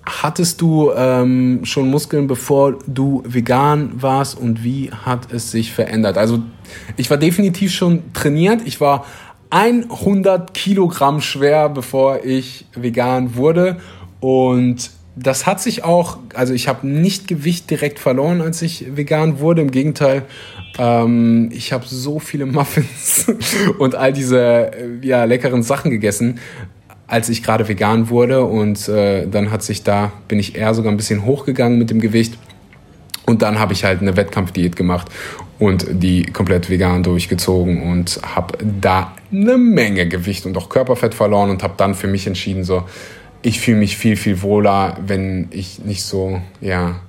hattest 0.05 0.61
du 0.61 0.93
ähm, 0.93 1.65
schon 1.65 1.91
Muskeln, 1.91 2.29
bevor 2.29 2.79
du 2.87 3.25
vegan 3.27 4.01
warst 4.03 4.39
und 4.39 4.63
wie 4.63 4.93
hat 4.93 5.33
es 5.33 5.51
sich 5.51 5.73
verändert? 5.73 6.17
Also 6.17 6.41
ich 6.97 7.11
war 7.11 7.17
definitiv 7.17 7.73
schon 7.73 8.13
trainiert. 8.13 8.61
Ich 8.67 8.81
war 8.81 9.05
100 9.51 10.55
Kilogramm 10.55 11.21
schwer, 11.21 11.69
bevor 11.69 12.25
ich 12.25 12.67
vegan 12.75 13.35
wurde. 13.35 13.79
Und 14.23 14.93
das 15.17 15.47
hat 15.47 15.61
sich 15.61 15.83
auch, 15.83 16.19
also 16.35 16.55
ich 16.55 16.69
habe 16.69 16.87
nicht 16.87 17.27
Gewicht 17.27 17.69
direkt 17.69 17.99
verloren, 17.99 18.41
als 18.41 18.63
ich 18.63 18.97
vegan 18.97 19.41
wurde. 19.41 19.63
Im 19.63 19.73
Gegenteil, 19.73 20.23
ähm, 20.79 21.51
ich 21.53 21.73
habe 21.73 21.85
so 21.89 22.21
viele 22.21 22.47
Muffins 22.47 23.27
und 23.81 23.97
all 23.97 24.13
diese 24.13 24.71
äh, 24.73 25.05
ja, 25.05 25.25
leckeren 25.25 25.65
Sachen 25.65 25.91
gegessen, 25.91 26.39
als 27.09 27.29
ich 27.31 27.43
gerade 27.43 27.67
vegan 27.67 28.11
wurde. 28.11 28.45
Und 28.45 28.89
äh, 28.89 29.27
dann 29.27 29.51
hat 29.51 29.65
sich 29.65 29.83
da, 29.83 30.13
bin 30.29 30.39
ich 30.39 30.55
eher 30.55 30.73
sogar 30.73 30.93
ein 30.93 30.97
bisschen 30.97 31.27
hochgegangen 31.27 31.79
mit 31.79 31.91
dem 31.91 32.01
Gewicht. 32.01 32.39
Und 33.27 33.43
dann 33.43 33.59
habe 33.59 33.73
ich 33.73 33.83
halt 33.83 34.03
eine 34.03 34.17
Wettkampfdiät 34.17 34.77
gemacht 34.77 35.09
und 35.59 35.85
die 35.91 36.23
komplett 36.27 36.71
vegan 36.71 37.03
durchgezogen 37.03 37.83
und 37.91 38.21
habe 38.23 38.57
da 38.81 39.15
eine 39.33 39.59
Menge 39.59 40.07
Gewicht 40.07 40.47
und 40.47 40.57
auch 40.57 40.69
Körperfett 40.69 41.13
verloren 41.13 41.51
und 41.51 41.65
habe 41.65 41.75
dann 41.77 41.97
für 41.97 42.07
mich 42.07 42.29
entschieden, 42.29 42.63
so, 42.63 42.85
ich 43.43 43.61
fühle 43.61 43.79
mich 43.79 43.97
viel, 43.97 44.17
viel 44.17 44.43
wohler, 44.43 44.97
wenn 45.05 45.49
ich 45.51 45.85
nicht 45.85 46.05
so, 46.05 46.41
ja, 46.61 47.01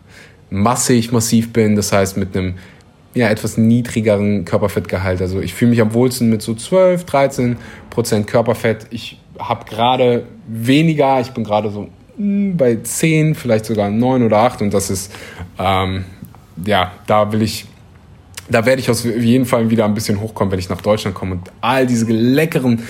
massig 0.50 1.12
massiv 1.12 1.52
bin, 1.52 1.76
das 1.76 1.92
heißt 1.92 2.18
mit 2.18 2.36
einem 2.36 2.56
ja, 3.16 3.30
etwas 3.30 3.58
niedrigeren 3.58 4.46
Körperfettgehalt. 4.46 5.22
Also 5.22 5.40
ich 5.40 5.54
fühle 5.54 5.72
mich 5.72 5.82
am 5.82 5.94
wohlsten 5.94 6.30
mit 6.30 6.42
so 6.42 6.54
12, 6.54 7.06
13 7.06 7.58
Prozent 7.90 8.28
Körperfett. 8.28 8.88
Ich 8.90 9.20
habe 9.38 9.66
gerade 9.66 10.26
weniger, 10.48 11.20
ich 11.22 11.32
bin 11.32 11.44
gerade 11.44 11.70
so 11.70 11.90
hm, 12.18 12.58
bei 12.58 12.78
10, 12.82 13.36
vielleicht 13.36 13.66
sogar 13.66 13.90
9 13.90 14.24
oder 14.24 14.40
8 14.40 14.64
und 14.64 14.74
das 14.74 14.90
ist, 14.90 15.12
ähm, 15.60 16.06
ja, 16.66 16.92
da 17.08 17.32
will 17.32 17.42
ich, 17.42 17.66
da 18.50 18.66
werde 18.66 18.82
ich 18.82 18.90
auf 18.90 19.04
jeden 19.06 19.46
Fall 19.46 19.70
wieder 19.70 19.86
ein 19.86 19.94
bisschen 19.94 20.20
hochkommen, 20.20 20.52
wenn 20.52 20.60
ich 20.60 20.70
nach 20.70 20.82
Deutschland 20.82 21.16
komme 21.16 21.34
und 21.34 21.52
all 21.62 21.86
diese 21.86 22.06
leckeren 22.12 22.84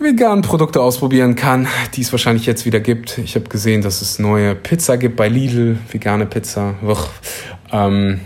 veganen 0.00 0.42
Produkte 0.42 0.80
ausprobieren 0.80 1.36
kann, 1.36 1.68
die 1.94 2.00
es 2.00 2.12
wahrscheinlich 2.12 2.46
jetzt 2.46 2.64
wieder 2.66 2.80
gibt. 2.80 3.18
Ich 3.18 3.34
habe 3.34 3.48
gesehen, 3.48 3.82
dass 3.82 4.02
es 4.02 4.18
neue 4.18 4.54
Pizza 4.54 4.96
gibt 4.96 5.16
bei 5.16 5.28
Lidl, 5.28 5.78
vegane 5.90 6.26
Pizza. 6.26 6.74
Ähm, 7.72 8.20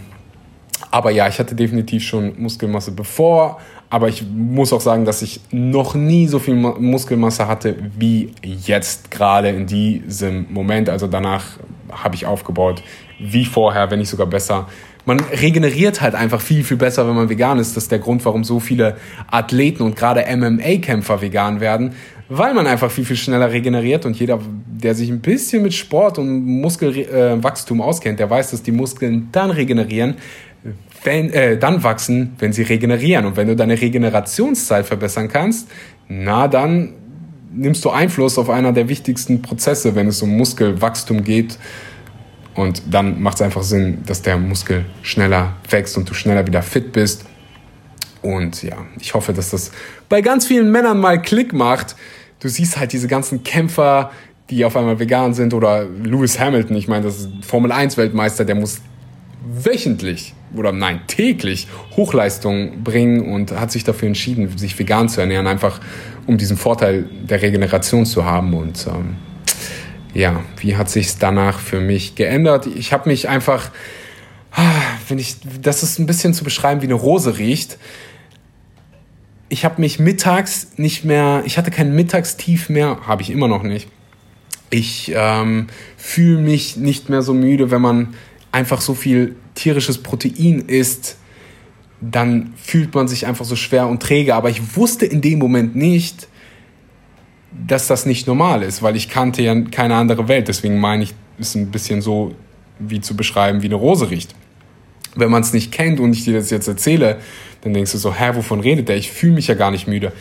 aber 0.91 1.11
ja, 1.11 1.29
ich 1.29 1.39
hatte 1.39 1.55
definitiv 1.55 2.05
schon 2.05 2.41
Muskelmasse 2.41 2.93
bevor. 2.93 3.59
Aber 3.91 4.09
ich 4.09 4.25
muss 4.27 4.73
auch 4.73 4.81
sagen, 4.81 5.05
dass 5.05 5.23
ich 5.23 5.41
noch 5.51 5.95
nie 5.95 6.27
so 6.27 6.39
viel 6.39 6.55
Muskelmasse 6.55 7.47
hatte 7.47 7.77
wie 7.97 8.33
jetzt 8.43 9.11
gerade 9.11 9.51
in 9.51 9.67
diesem 9.67 10.53
Moment. 10.53 10.89
Also 10.89 11.07
danach 11.07 11.45
habe 11.93 12.15
ich 12.15 12.27
aufgebaut 12.27 12.83
wie 13.21 13.45
vorher, 13.45 13.91
wenn 13.91 14.01
nicht 14.01 14.09
sogar 14.09 14.27
besser. 14.27 14.69
Man 15.07 15.21
regeneriert 15.21 16.01
halt 16.01 16.15
einfach 16.15 16.41
viel, 16.41 16.65
viel 16.65 16.77
besser, 16.77 17.07
wenn 17.07 17.15
man 17.15 17.29
vegan 17.29 17.59
ist. 17.59 17.77
Das 17.77 17.85
ist 17.85 17.93
der 17.93 17.99
Grund, 17.99 18.25
warum 18.25 18.43
so 18.43 18.59
viele 18.59 18.97
Athleten 19.31 19.83
und 19.83 19.97
gerade 19.97 20.25
MMA-Kämpfer 20.35 21.21
vegan 21.21 21.61
werden, 21.61 21.93
weil 22.29 22.55
man 22.55 22.67
einfach 22.67 22.91
viel, 22.91 23.05
viel 23.05 23.17
schneller 23.17 23.53
regeneriert 23.53 24.07
und 24.07 24.19
jeder, 24.19 24.41
der 24.67 24.95
sich 24.95 25.11
ein 25.11 25.21
bisschen 25.21 25.63
mit 25.63 25.75
Sport 25.75 26.19
und 26.19 26.47
Muskelwachstum 26.47 27.83
auskennt, 27.83 28.19
der 28.19 28.31
weiß, 28.31 28.53
dass 28.53 28.63
die 28.63 28.73
Muskeln 28.73 29.29
dann 29.31 29.51
regenerieren, 29.51 30.15
wenn, 31.03 31.31
äh, 31.31 31.59
dann 31.59 31.83
wachsen, 31.83 32.33
wenn 32.39 32.53
sie 32.53 32.63
regenerieren. 32.63 33.27
Und 33.27 33.37
wenn 33.37 33.49
du 33.49 33.57
deine 33.57 33.79
Regenerationszeit 33.79 34.87
verbessern 34.87 35.29
kannst, 35.29 35.69
na 36.09 36.49
dann 36.49 36.95
nimmst 37.53 37.85
du 37.85 37.91
Einfluss 37.91 38.39
auf 38.39 38.51
einer 38.51 38.73
der 38.73 38.89
wichtigsten 38.89 39.43
Prozesse, 39.43 39.95
wenn 39.95 40.09
es 40.09 40.23
um 40.23 40.37
Muskelwachstum 40.37 41.25
geht. 41.25 41.59
Und 42.55 42.83
dann 42.91 43.21
macht 43.21 43.37
es 43.37 43.43
einfach 43.43 43.63
Sinn, 43.63 44.03
dass 44.07 44.23
der 44.23 44.39
Muskel 44.39 44.85
schneller 45.03 45.55
wächst 45.69 45.97
und 45.97 46.09
du 46.09 46.15
schneller 46.15 46.47
wieder 46.47 46.63
fit 46.63 46.93
bist. 46.93 47.25
Und 48.23 48.63
ja, 48.63 48.77
ich 49.01 49.15
hoffe, 49.15 49.33
dass 49.33 49.51
das 49.51 49.71
bei 50.09 50.21
ganz 50.21 50.47
vielen 50.47 50.71
Männern 50.71 50.99
mal 50.99 51.21
Klick 51.21 51.53
macht. 51.53 51.97
Du 52.41 52.49
siehst 52.49 52.79
halt 52.79 52.93
diese 52.93 53.09
ganzen 53.09 53.43
Kämpfer, 53.43 54.11
die 54.51 54.65
auf 54.65 54.77
einmal 54.77 54.99
vegan 54.99 55.35
sind 55.35 55.55
oder 55.55 55.85
Lewis 55.85 56.39
Hamilton, 56.39 56.77
ich 56.77 56.89
meine, 56.89 57.05
das 57.05 57.21
ist 57.21 57.29
Formel 57.43 57.73
1 57.73 57.97
Weltmeister, 57.97 58.45
der 58.45 58.55
muss 58.55 58.81
wöchentlich 59.45 60.35
oder 60.57 60.73
nein, 60.73 61.01
täglich 61.07 61.69
Hochleistung 61.97 62.83
bringen 62.83 63.33
und 63.33 63.53
hat 63.59 63.73
sich 63.73 63.85
dafür 63.85 64.09
entschieden, 64.09 64.57
sich 64.57 64.79
vegan 64.79 65.09
zu 65.09 65.21
ernähren, 65.21 65.47
einfach 65.47 65.81
um 66.27 66.39
diesen 66.39 66.57
Vorteil 66.57 67.05
der 67.29 67.43
Regeneration 67.43 68.07
zu 68.07 68.25
haben. 68.25 68.55
Und 68.55 68.87
ähm, 68.87 69.17
ja, 70.15 70.43
wie 70.59 70.77
hat 70.77 70.89
sich 70.89 71.19
danach 71.19 71.59
für 71.59 71.81
mich 71.81 72.15
geändert? 72.15 72.67
Ich 72.67 72.93
habe 72.93 73.09
mich 73.09 73.29
einfach, 73.29 73.71
ah, 74.53 74.63
wenn 75.09 75.19
ich, 75.19 75.37
das 75.61 75.83
ist 75.83 75.99
ein 75.99 76.07
bisschen 76.07 76.33
zu 76.35 76.45
beschreiben, 76.45 76.81
wie 76.81 76.87
eine 76.87 76.95
Rose 76.95 77.37
riecht. 77.39 77.79
Ich 79.49 79.65
habe 79.65 79.81
mich 79.81 79.99
mittags 79.99 80.69
nicht 80.77 81.05
mehr, 81.05 81.43
ich 81.45 81.59
hatte 81.59 81.71
kein 81.71 81.95
Mittagstief 81.95 82.69
mehr, 82.69 83.01
habe 83.07 83.23
ich 83.23 83.31
immer 83.31 83.49
noch 83.49 83.63
nicht. 83.63 83.89
Ich 84.71 85.13
ähm, 85.15 85.67
fühle 85.97 86.41
mich 86.41 86.77
nicht 86.77 87.09
mehr 87.09 87.23
so 87.23 87.35
müde, 87.35 87.71
wenn 87.71 87.83
man 87.83 88.15
einfach 88.53 88.81
so 88.81 88.95
viel 88.95 89.37
tierisches 89.55 89.99
Protein 89.99 90.61
isst, 90.61 91.17
dann 92.01 92.55
fühlt 92.57 92.95
man 92.95 93.09
sich 93.09 93.27
einfach 93.27 93.45
so 93.45 93.57
schwer 93.57 93.89
und 93.89 94.03
träge. 94.03 94.35
Aber 94.35 94.51
ich 94.51 94.77
wusste 94.77 95.07
in 95.07 95.21
dem 95.21 95.39
Moment 95.39 95.77
nicht, 95.77 96.29
dass 97.67 97.87
das 97.87 98.07
nicht 98.07 98.27
normal 98.27 98.63
ist, 98.63 98.83
weil 98.83 98.97
ich 98.97 99.09
kannte 99.09 99.43
ja 99.43 99.59
keine 99.63 99.95
andere 99.95 100.29
Welt. 100.29 100.49
Deswegen 100.49 100.81
meine 100.81 101.05
ich, 101.05 101.15
ist 101.39 101.55
ein 101.55 101.71
bisschen 101.71 102.03
so 102.03 102.35
wie 102.79 103.01
zu 103.01 103.17
beschreiben, 103.17 103.63
wie 103.63 103.67
eine 103.67 103.77
Rose 103.77 104.11
riecht. 104.11 104.35
Wenn 105.15 105.31
man 105.31 105.43
es 105.43 105.53
nicht 105.53 105.71
kennt 105.71 106.01
und 106.01 106.13
ich 106.13 106.25
dir 106.25 106.35
das 106.35 106.51
jetzt 106.51 106.67
erzähle, 106.67 107.19
dann 107.61 107.73
denkst 107.73 107.93
du 107.93 107.99
so, 107.99 108.13
hä, 108.13 108.33
wovon 108.35 108.61
redet 108.61 108.89
der? 108.89 108.97
Ich 108.97 109.13
fühle 109.13 109.35
mich 109.35 109.47
ja 109.47 109.55
gar 109.55 109.71
nicht 109.71 109.87
müde. 109.87 110.13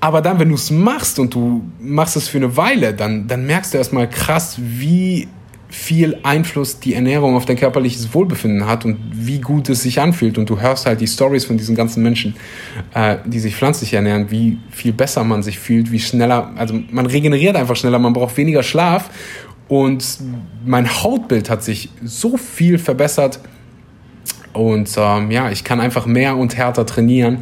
Aber 0.00 0.20
dann, 0.20 0.40
wenn 0.40 0.48
du 0.48 0.56
es 0.56 0.70
machst 0.70 1.18
und 1.18 1.32
du 1.34 1.62
machst 1.78 2.16
es 2.16 2.28
für 2.28 2.38
eine 2.38 2.56
Weile, 2.56 2.92
dann, 2.92 3.28
dann 3.28 3.46
merkst 3.46 3.72
du 3.72 3.78
erstmal 3.78 4.08
krass, 4.10 4.56
wie 4.58 5.28
viel 5.72 6.18
Einfluss 6.22 6.80
die 6.80 6.92
Ernährung 6.92 7.34
auf 7.34 7.46
dein 7.46 7.56
körperliches 7.56 8.12
Wohlbefinden 8.12 8.66
hat 8.66 8.84
und 8.84 8.98
wie 9.10 9.40
gut 9.40 9.70
es 9.70 9.82
sich 9.82 10.00
anfühlt. 10.00 10.36
Und 10.36 10.50
du 10.50 10.60
hörst 10.60 10.84
halt 10.84 11.00
die 11.00 11.06
Stories 11.06 11.46
von 11.46 11.56
diesen 11.56 11.74
ganzen 11.74 12.02
Menschen, 12.02 12.36
äh, 12.92 13.16
die 13.24 13.38
sich 13.38 13.56
pflanzlich 13.56 13.94
ernähren, 13.94 14.30
wie 14.30 14.58
viel 14.70 14.92
besser 14.92 15.24
man 15.24 15.42
sich 15.42 15.58
fühlt, 15.58 15.90
wie 15.90 15.98
schneller, 15.98 16.52
also 16.56 16.78
man 16.90 17.06
regeneriert 17.06 17.56
einfach 17.56 17.74
schneller, 17.74 17.98
man 17.98 18.12
braucht 18.12 18.36
weniger 18.36 18.62
Schlaf. 18.62 19.08
Und 19.66 20.18
mein 20.66 20.86
Hautbild 21.02 21.48
hat 21.48 21.64
sich 21.64 21.88
so 22.04 22.36
viel 22.36 22.76
verbessert. 22.76 23.40
Und 24.52 24.90
ähm, 24.98 25.30
ja, 25.30 25.50
ich 25.50 25.64
kann 25.64 25.80
einfach 25.80 26.04
mehr 26.04 26.36
und 26.36 26.54
härter 26.54 26.84
trainieren. 26.84 27.38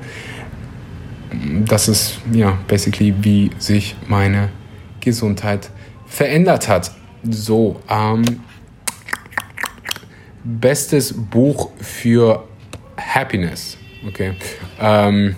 Das 1.66 1.88
ist 1.88 2.21
ja 2.33 2.57
basically, 2.69 3.12
wie 3.23 3.51
sich 3.59 3.97
meine 4.07 4.51
Gesundheit 5.01 5.71
verändert 6.07 6.69
hat. 6.69 6.93
So, 7.23 7.81
ähm, 7.89 8.25
bestes 10.43 11.13
Buch 11.13 11.71
für 11.81 12.45
Happiness. 12.97 13.77
Okay. 14.07 14.33
Ähm, 14.81 15.37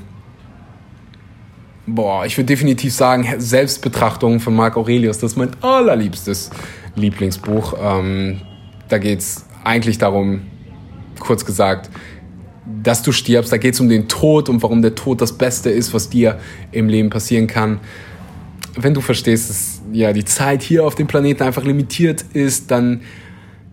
boah, 1.87 2.25
ich 2.25 2.37
würde 2.37 2.47
definitiv 2.47 2.95
sagen, 2.95 3.27
Selbstbetrachtung 3.39 4.39
von 4.39 4.55
Marc 4.55 4.77
Aurelius, 4.77 5.19
das 5.19 5.33
ist 5.33 5.37
mein 5.37 5.51
allerliebstes 5.61 6.51
Lieblingsbuch. 6.95 7.75
Ähm, 7.81 8.43
da 8.89 8.99
geht 8.99 9.19
es 9.19 9.47
eigentlich 9.65 9.99
darum, 9.99 10.43
kurz 11.19 11.45
gesagt, 11.45 11.91
dass 12.83 13.03
du 13.03 13.11
stirbst. 13.11 13.53
Da 13.53 13.57
geht 13.57 13.75
es 13.75 13.81
um 13.81 13.89
den 13.89 14.09
Tod 14.09 14.49
und 14.49 14.63
warum 14.63 14.83
der 14.83 14.95
Tod 14.95 15.21
das 15.21 15.37
Beste 15.37 15.71
ist, 15.71 15.93
was 15.95 16.09
dir 16.09 16.39
im 16.71 16.89
Leben 16.89 17.11
passieren 17.11 17.49
kann 17.49 17.81
wenn 18.77 18.95
du 18.95 19.01
verstehst, 19.01 19.51
dass 19.51 19.83
ja 19.93 20.13
die 20.13 20.25
Zeit 20.25 20.63
hier 20.63 20.85
auf 20.85 20.95
dem 20.95 21.07
Planeten 21.07 21.43
einfach 21.43 21.65
limitiert 21.65 22.25
ist, 22.33 22.71
dann 22.71 23.03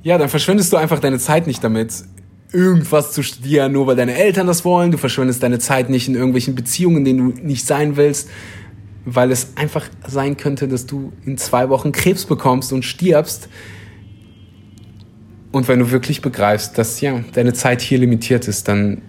ja, 0.01 0.17
dann 0.17 0.29
verschwendest 0.29 0.71
du 0.71 0.77
einfach 0.77 0.99
deine 0.99 1.19
Zeit 1.19 1.45
nicht 1.45 1.63
damit, 1.63 1.93
irgendwas 2.53 3.11
zu 3.11 3.21
studieren, 3.21 3.73
nur 3.73 3.85
weil 3.85 3.95
deine 3.95 4.15
Eltern 4.15 4.47
das 4.47 4.63
wollen. 4.63 4.91
Du 4.91 4.97
verschwendest 4.97 5.43
deine 5.43 5.59
Zeit 5.59 5.89
nicht 5.89 6.07
in 6.07 6.15
irgendwelchen 6.15 6.55
Beziehungen, 6.55 6.97
in 6.97 7.05
denen 7.05 7.35
du 7.35 7.41
nicht 7.45 7.67
sein 7.67 7.97
willst, 7.97 8.29
weil 9.05 9.31
es 9.31 9.53
einfach 9.55 9.85
sein 10.07 10.37
könnte, 10.37 10.67
dass 10.67 10.85
du 10.85 11.11
in 11.25 11.37
zwei 11.37 11.69
Wochen 11.69 11.91
Krebs 11.91 12.25
bekommst 12.25 12.71
und 12.71 12.83
stirbst. 12.83 13.49
Und 15.51 15.67
wenn 15.67 15.79
du 15.79 15.91
wirklich 15.91 16.21
begreifst, 16.21 16.77
dass 16.77 17.01
ja 17.01 17.23
deine 17.33 17.53
Zeit 17.53 17.81
hier 17.81 17.99
limitiert 17.99 18.47
ist, 18.47 18.67
dann 18.67 19.01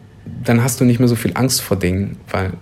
dann 0.45 0.63
hast 0.63 0.81
du 0.81 0.85
nicht 0.85 0.99
mehr 0.99 1.09
so 1.09 1.17
viel 1.17 1.33
Angst 1.35 1.61
vor 1.61 1.77
Dingen, 1.77 2.17
weil 2.31 2.53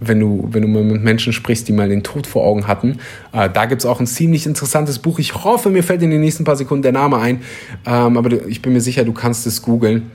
wenn 0.00 0.20
du, 0.20 0.48
wenn 0.50 0.62
du 0.62 0.68
mal 0.68 0.82
mit 0.82 1.02
Menschen 1.02 1.32
sprichst, 1.32 1.68
die 1.68 1.72
mal 1.72 1.88
den 1.88 2.02
Tod 2.02 2.26
vor 2.26 2.44
Augen 2.44 2.66
hatten. 2.66 2.98
Äh, 3.32 3.50
da 3.50 3.66
gibt 3.66 3.82
es 3.82 3.86
auch 3.86 4.00
ein 4.00 4.06
ziemlich 4.06 4.46
interessantes 4.46 4.98
Buch. 4.98 5.18
Ich 5.18 5.34
hoffe, 5.44 5.70
mir 5.70 5.82
fällt 5.82 6.02
in 6.02 6.10
den 6.10 6.20
nächsten 6.20 6.44
paar 6.44 6.56
Sekunden 6.56 6.82
der 6.82 6.92
Name 6.92 7.18
ein. 7.18 7.42
Ähm, 7.86 8.16
aber 8.16 8.46
ich 8.46 8.62
bin 8.62 8.72
mir 8.72 8.80
sicher, 8.80 9.04
du 9.04 9.12
kannst 9.12 9.46
es 9.46 9.62
googeln. 9.62 10.10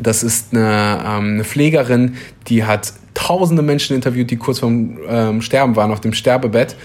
Das 0.00 0.22
ist 0.22 0.54
eine, 0.54 1.00
ähm, 1.04 1.34
eine 1.34 1.44
Pflegerin, 1.44 2.14
die 2.46 2.64
hat 2.64 2.92
tausende 3.14 3.62
Menschen 3.62 3.96
interviewt, 3.96 4.30
die 4.30 4.36
kurz 4.36 4.60
vorm 4.60 4.98
ähm, 5.08 5.42
Sterben 5.42 5.74
waren, 5.74 5.90
auf 5.90 6.00
dem 6.00 6.12
Sterbebett. 6.12 6.76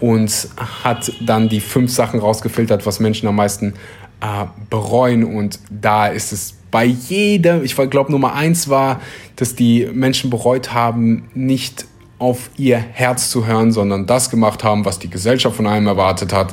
Und 0.00 0.48
hat 0.82 1.12
dann 1.24 1.48
die 1.48 1.60
fünf 1.60 1.90
Sachen 1.90 2.20
rausgefiltert, 2.20 2.84
was 2.86 3.00
Menschen 3.00 3.28
am 3.28 3.36
meisten 3.36 3.74
äh, 4.20 4.46
bereuen. 4.70 5.24
Und 5.24 5.58
da 5.70 6.06
ist 6.08 6.32
es 6.32 6.54
bei 6.74 6.86
jedem, 6.86 7.62
ich 7.62 7.76
glaube 7.76 8.10
Nummer 8.10 8.34
eins 8.34 8.68
war, 8.68 9.00
dass 9.36 9.54
die 9.54 9.88
Menschen 9.92 10.28
bereut 10.28 10.72
haben, 10.72 11.28
nicht 11.32 11.86
auf 12.18 12.50
ihr 12.56 12.78
Herz 12.78 13.30
zu 13.30 13.46
hören, 13.46 13.70
sondern 13.70 14.06
das 14.06 14.28
gemacht 14.28 14.64
haben, 14.64 14.84
was 14.84 14.98
die 14.98 15.08
Gesellschaft 15.08 15.54
von 15.54 15.68
einem 15.68 15.86
erwartet 15.86 16.32
hat. 16.32 16.52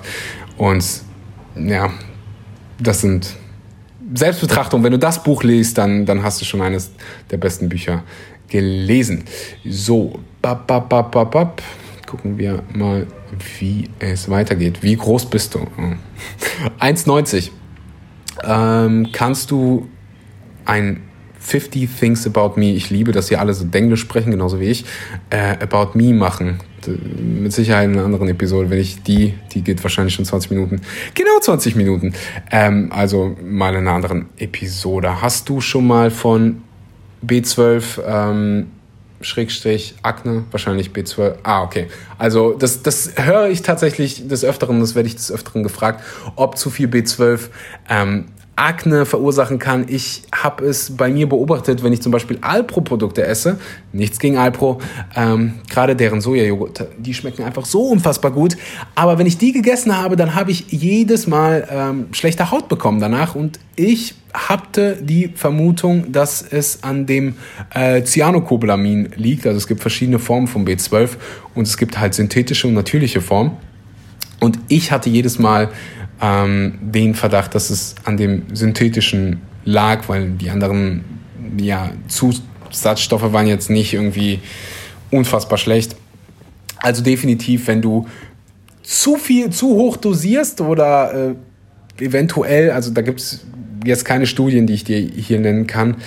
Und 0.60 0.86
ja, 1.56 1.90
das 2.80 3.02
sind 3.02 3.36
Selbstbetrachtungen. 4.14 4.84
Wenn 4.84 4.92
du 4.92 5.00
das 5.00 5.24
Buch 5.24 5.42
liest, 5.42 5.80
dann, 5.80 6.06
dann 6.06 6.22
hast 6.22 6.40
du 6.40 6.46
schon 6.46 6.62
eines 6.62 6.92
der 7.32 7.38
besten 7.38 7.68
Bücher 7.68 8.04
gelesen. 8.48 9.24
So, 9.66 10.20
bap, 10.40 10.68
bap, 10.68 10.88
bap, 10.88 11.12
bap, 11.12 11.32
bap. 11.32 11.64
gucken 12.06 12.38
wir 12.38 12.62
mal, 12.76 13.08
wie 13.58 13.90
es 13.98 14.30
weitergeht. 14.30 14.84
Wie 14.84 14.96
groß 14.96 15.32
bist 15.32 15.56
du? 15.56 15.66
1,90. 16.80 17.50
ähm, 18.44 19.08
kannst 19.12 19.50
du 19.50 19.90
ein 20.66 21.02
50 21.40 21.90
Things 22.00 22.28
About 22.28 22.60
Me, 22.60 22.72
ich 22.72 22.90
liebe, 22.90 23.12
dass 23.12 23.32
ihr 23.32 23.40
alle 23.40 23.54
so 23.54 23.66
Englisch 23.72 24.02
sprechen, 24.02 24.32
genauso 24.32 24.60
wie 24.60 24.66
ich, 24.66 24.86
äh, 25.32 25.58
About 25.60 25.98
Me 25.98 26.14
machen. 26.14 26.60
Mit 27.18 27.52
Sicherheit 27.54 27.86
in 27.86 27.94
einer 27.94 28.06
anderen 28.06 28.28
Episode, 28.30 28.70
wenn 28.70 28.80
ich 28.80 29.04
die, 29.04 29.36
die 29.52 29.62
geht 29.62 29.84
wahrscheinlich 29.84 30.16
schon 30.16 30.26
20 30.26 30.52
Minuten, 30.52 30.82
genau 31.14 31.40
20 31.40 31.76
Minuten, 31.76 32.14
ähm, 32.52 32.92
also 32.92 33.36
mal 33.44 33.74
in 33.74 33.82
einer 33.82 33.92
anderen 33.92 34.30
Episode. 34.38 35.22
Hast 35.22 35.50
du 35.50 35.62
schon 35.62 35.86
mal 35.86 36.10
von 36.10 36.62
B12 37.26 38.02
ähm, 38.06 38.68
Schrägstrich 39.22 39.96
Akne, 40.02 40.46
wahrscheinlich 40.52 40.90
B12. 40.90 41.36
Ah, 41.44 41.64
okay. 41.64 41.88
Also 42.18 42.54
das, 42.54 42.82
das 42.82 43.12
höre 43.18 43.50
ich 43.50 43.62
tatsächlich 43.62 44.28
des 44.28 44.44
Öfteren, 44.44 44.80
das 44.80 44.96
werde 44.96 45.08
ich 45.08 45.16
des 45.16 45.32
Öfteren 45.32 45.64
gefragt, 45.64 46.04
ob 46.36 46.58
zu 46.58 46.70
viel 46.70 46.88
B12 46.88 47.50
ähm, 47.90 48.26
Akne 48.56 49.06
verursachen 49.06 49.60
kann. 49.60 49.86
Ich 49.88 50.24
habe 50.32 50.66
es 50.66 50.96
bei 50.96 51.10
mir 51.10 51.28
beobachtet, 51.28 51.84
wenn 51.84 51.94
ich 51.94 52.02
zum 52.02 52.12
Beispiel 52.12 52.38
Alpro-Produkte 52.42 53.26
esse. 53.26 53.60
Nichts 53.92 54.20
gegen 54.20 54.38
Alpro. 54.38 54.80
Ähm, 55.16 55.54
Gerade 55.70 55.96
deren 55.96 56.22
Sojajoghurt, 56.22 56.88
die 56.98 57.14
schmecken 57.14 57.44
einfach 57.44 57.66
so 57.66 57.88
unfassbar 57.88 58.32
gut. 58.32 58.58
Aber 58.94 59.18
wenn 59.18 59.26
ich 59.26 59.38
die 59.38 59.52
gegessen 59.52 59.98
habe, 59.98 60.16
dann 60.16 60.36
habe 60.36 60.52
ich 60.52 60.66
jedes 60.70 61.28
Mal 61.28 61.68
ähm, 61.72 62.08
schlechte 62.12 62.52
Haut 62.52 62.68
bekommen 62.68 63.00
danach. 63.00 63.36
Und 63.36 63.60
ich 63.76 64.16
hatte 64.34 64.98
die 65.02 65.30
Vermutung, 65.34 66.12
dass 66.12 66.42
es 66.42 66.84
an 66.84 67.06
dem 67.06 67.36
äh, 67.74 68.04
Cyanocobalamin 68.04 69.12
liegt. 69.16 69.48
Also 69.48 69.58
es 69.58 69.68
gibt 69.68 69.82
verschiedene 69.82 70.20
Formen 70.20 70.48
von 70.48 70.66
B12 70.66 71.12
und 71.56 71.68
es 71.68 71.78
gibt 71.78 72.00
halt 72.00 72.14
synthetische 72.14 72.68
und 72.68 72.74
natürliche 72.74 73.22
Formen. 73.22 73.58
Und 74.40 74.58
ich 74.68 74.92
hatte 74.92 75.10
jedes 75.10 75.40
Mal 75.40 75.70
ähm, 76.22 76.78
den 76.82 77.16
Verdacht, 77.16 77.56
dass 77.56 77.70
es 77.70 77.96
an 78.04 78.18
dem 78.18 78.44
synthetischen 78.54 79.42
lag, 79.66 80.08
weil 80.08 80.30
die 80.32 80.50
anderen 80.50 81.04
ja, 81.58 81.92
Zusatzstoffe 82.08 83.34
waren 83.34 83.48
jetzt 83.48 83.70
nicht 83.70 83.94
irgendwie 83.94 84.40
unfassbar 85.10 85.58
schlecht. 85.58 85.96
Also 86.78 87.04
definitiv, 87.04 87.68
wenn 87.68 87.82
du 87.82 88.08
zu 88.84 89.18
viel, 89.18 89.50
zu 89.50 89.70
hoch 89.70 89.98
dosierst 89.98 90.62
oder 90.62 91.36
äh, 92.00 92.04
eventuell, 92.04 92.72
also 92.72 92.92
da 92.92 93.02
gibt 93.02 93.20
es 93.20 93.46
jetzt 93.86 94.06
keine 94.06 94.26
Studien, 94.26 94.68
die 94.68 94.74
ich 94.74 94.84
dir 94.84 95.00
hier 95.00 95.40
nennen 95.40 95.68
kann. 95.68 95.98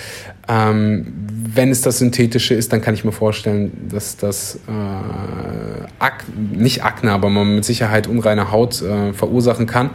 Ähm, 0.47 1.24
wenn 1.55 1.71
es 1.71 1.81
das 1.81 1.99
Synthetische 1.99 2.53
ist, 2.53 2.73
dann 2.73 2.81
kann 2.81 2.93
ich 2.93 3.03
mir 3.03 3.11
vorstellen, 3.11 3.87
dass 3.89 4.17
das 4.17 4.59
äh, 4.67 5.87
Ak 5.99 6.25
nicht 6.53 6.83
Akne, 6.83 7.11
aber 7.11 7.29
man 7.29 7.55
mit 7.55 7.65
Sicherheit 7.65 8.07
unreine 8.07 8.51
Haut 8.51 8.81
äh, 8.81 9.13
verursachen 9.13 9.65
kann. 9.65 9.91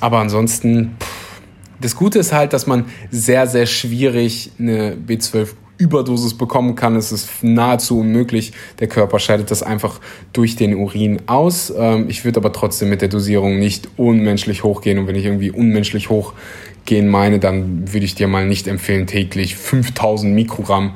Aber 0.00 0.18
ansonsten, 0.18 0.96
pff, 1.00 1.42
das 1.80 1.94
Gute 1.94 2.18
ist 2.18 2.32
halt, 2.32 2.52
dass 2.52 2.66
man 2.66 2.86
sehr, 3.10 3.46
sehr 3.46 3.66
schwierig 3.66 4.50
eine 4.58 4.96
B12 4.96 5.50
Überdosis 5.78 6.36
bekommen 6.36 6.74
kann. 6.74 6.96
Es 6.96 7.12
ist 7.12 7.30
nahezu 7.42 8.00
unmöglich. 8.00 8.52
Der 8.80 8.88
Körper 8.88 9.20
scheidet 9.20 9.52
das 9.52 9.62
einfach 9.62 10.00
durch 10.32 10.56
den 10.56 10.74
Urin 10.74 11.22
aus. 11.26 11.72
Ähm, 11.76 12.06
ich 12.08 12.24
würde 12.24 12.40
aber 12.40 12.52
trotzdem 12.52 12.90
mit 12.90 13.00
der 13.00 13.08
Dosierung 13.08 13.60
nicht 13.60 13.88
unmenschlich 13.96 14.64
hochgehen. 14.64 14.98
Und 14.98 15.06
wenn 15.06 15.14
ich 15.14 15.24
irgendwie 15.24 15.52
unmenschlich 15.52 16.10
hochgehen 16.88 17.08
meine, 17.08 17.38
dann 17.38 17.92
würde 17.92 18.06
ich 18.06 18.14
dir 18.14 18.28
mal 18.28 18.46
nicht 18.46 18.66
empfehlen, 18.66 19.06
täglich 19.06 19.56
5000 19.56 20.34
Mikrogramm 20.34 20.94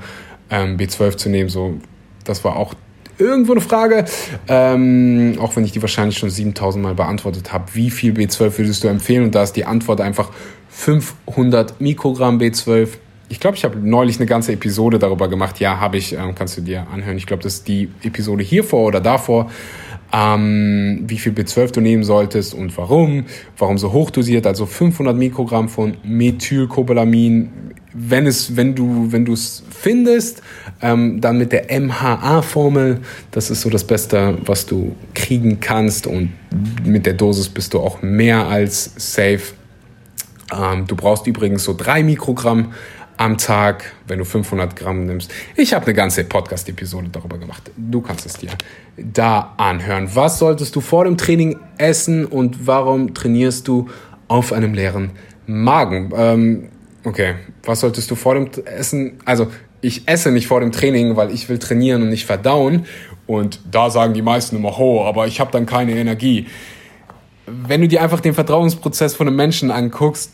ähm, 0.51 0.77
B12 0.79 1.17
zu 1.17 1.29
nehmen. 1.29 1.51
So, 1.51 1.75
das 2.25 2.45
war 2.45 2.57
auch 2.57 2.75
irgendwo 3.19 3.53
eine 3.53 3.61
Frage, 3.61 4.07
ähm, 4.49 5.37
auch 5.39 5.55
wenn 5.55 5.65
ich 5.65 5.73
die 5.73 5.83
wahrscheinlich 5.83 6.17
schon 6.17 6.31
7000 6.31 6.83
Mal 6.83 6.95
beantwortet 6.95 7.53
habe. 7.53 7.67
Wie 7.75 7.91
viel 7.91 8.15
B12 8.15 8.59
würdest 8.59 8.85
du 8.85 8.89
empfehlen? 8.89 9.25
Und 9.25 9.35
da 9.35 9.43
ist 9.43 9.53
die 9.53 9.67
Antwort 9.67 10.01
einfach 10.01 10.31
500 10.71 11.81
Mikrogramm 11.81 12.39
B12 12.39 12.89
ich 13.29 13.41
glaube, 13.41 13.57
ich 13.57 13.65
habe 13.65 13.79
neulich 13.79 14.19
eine 14.19 14.27
ganze 14.27 14.53
Episode 14.53 14.99
darüber 14.99 15.27
gemacht. 15.27 15.59
Ja, 15.59 15.81
habe 15.81 15.97
ich, 15.97 16.13
ähm, 16.13 16.35
kannst 16.35 16.59
du 16.59 16.61
dir 16.61 16.87
anhören. 16.93 17.17
Ich 17.17 17.25
glaube, 17.25 17.43
das 17.43 17.55
ist 17.55 17.69
die 17.69 17.89
Episode 18.03 18.45
hier 18.45 18.63
vor 18.63 18.85
oder 18.85 19.01
davor. 19.01 19.51
Ähm, 20.13 21.05
wie 21.07 21.19
viel 21.19 21.33
B12 21.33 21.73
du 21.73 21.81
nehmen 21.81 22.05
solltest 22.05 22.53
und 22.53 22.77
warum, 22.77 23.25
warum 23.57 23.79
so 23.79 23.93
hoch 23.93 24.11
dosiert, 24.11 24.47
also 24.47 24.67
500 24.67 25.17
Mikrogramm 25.17 25.71
von 25.71 25.97
Methylcobalamin, 26.05 27.51
wenn 27.95 28.27
es, 28.27 28.57
wenn 28.57 28.75
du, 28.75 29.11
wenn 29.11 29.25
du 29.25 29.33
es 29.33 29.63
findest, 29.71 30.43
ähm, 30.81 31.21
dann 31.21 31.39
mit 31.39 31.53
der 31.53 31.67
MHA-Formel, 31.81 33.01
das 33.31 33.51
ist 33.51 33.63
so 33.63 33.71
das 33.71 33.85
Beste, 33.85 34.39
was 34.45 34.67
du 34.67 34.95
kriegen 35.15 35.61
kannst 35.61 36.07
und 36.07 36.33
mit 36.85 37.07
der 37.07 37.15
Dosis 37.15 37.49
bist 37.49 37.75
du 37.75 37.81
auch 37.81 38.03
mehr 38.03 38.47
als 38.47 38.93
safe. 38.97 39.55
Ähm, 40.53 40.87
du 40.87 40.97
brauchst 40.97 41.27
übrigens 41.27 41.65
so 41.65 41.75
drei 41.77 42.03
Mikrogramm 42.03 42.73
am 43.23 43.39
Tag, 43.39 43.93
wenn 44.09 44.19
du 44.19 44.25
500 44.25 44.75
Gramm 44.75 45.07
nimmst. 45.07 45.33
Ich 45.55 45.75
habe 45.75 45.87
eine 45.87 45.95
ganze 45.95 46.25
Podcast-Episode 46.25 47.09
darüber 47.13 47.39
gemacht. 47.39 47.71
Du 47.77 48.01
kannst 48.01 48.27
es 48.27 48.33
dir 48.33 48.51
da 48.97 49.55
anhören. 49.59 50.09
Was 50.15 50.41
solltest 50.41 50.75
du 50.75 50.81
vor 50.81 51.05
dem 51.05 51.17
Training 51.17 51.57
essen 51.79 52.25
und 52.27 52.67
warum 52.67 53.15
trainierst 53.15 53.69
du 53.69 53.89
auf 54.27 54.53
einem 54.53 54.75
leeren 54.75 55.11
Magen? 55.47 56.13
Ähm, 56.17 56.69
okay, 57.05 57.37
was 57.63 57.79
solltest 57.79 58.11
du 58.11 58.17
vor 58.17 58.35
dem 58.35 58.51
Essen? 58.65 59.21
Also 59.25 59.53
ich 59.83 60.09
esse 60.09 60.33
nicht 60.33 60.49
vor 60.49 60.59
dem 60.59 60.73
Training, 60.73 61.15
weil 61.15 61.31
ich 61.31 61.49
will 61.49 61.61
trainieren 61.61 62.03
und 62.03 62.09
nicht 62.09 62.27
verdauen. 62.27 62.87
Und 63.29 63.61
da 63.71 63.89
sagen 63.91 64.15
die 64.15 64.23
meisten 64.23 64.57
immer, 64.57 64.77
ho, 64.79 65.07
aber 65.07 65.29
ich 65.29 65.39
habe 65.39 65.53
dann 65.53 65.65
keine 65.65 65.93
Energie. 65.93 66.49
Wenn 67.47 67.83
du 67.83 67.87
dir 67.87 68.03
einfach 68.03 68.19
den 68.19 68.35
Vertrauensprozess 68.35 69.15
von 69.15 69.29
einem 69.29 69.37
Menschen 69.37 69.71
anguckst, 69.71 70.33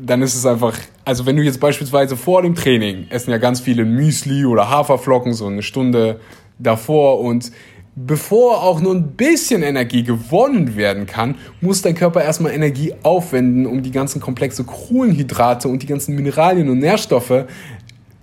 dann 0.00 0.22
ist 0.22 0.34
es 0.34 0.44
einfach, 0.44 0.74
also 1.06 1.24
wenn 1.24 1.36
du 1.36 1.42
jetzt 1.42 1.60
beispielsweise 1.60 2.16
vor 2.16 2.42
dem 2.42 2.56
Training 2.56 3.06
essen 3.10 3.30
ja 3.30 3.38
ganz 3.38 3.60
viele 3.60 3.84
Müsli 3.84 4.44
oder 4.44 4.68
Haferflocken 4.68 5.34
so 5.34 5.46
eine 5.46 5.62
Stunde 5.62 6.20
davor 6.58 7.20
und 7.20 7.52
bevor 7.94 8.64
auch 8.64 8.80
nur 8.80 8.92
ein 8.92 9.12
bisschen 9.12 9.62
Energie 9.62 10.02
gewonnen 10.02 10.74
werden 10.74 11.06
kann, 11.06 11.36
muss 11.60 11.80
dein 11.80 11.94
Körper 11.94 12.24
erstmal 12.24 12.52
Energie 12.52 12.92
aufwenden, 13.04 13.66
um 13.66 13.84
die 13.84 13.92
ganzen 13.92 14.20
komplexe 14.20 14.64
Kohlenhydrate 14.64 15.68
und 15.68 15.80
die 15.84 15.86
ganzen 15.86 16.16
Mineralien 16.16 16.68
und 16.68 16.80
Nährstoffe 16.80 17.44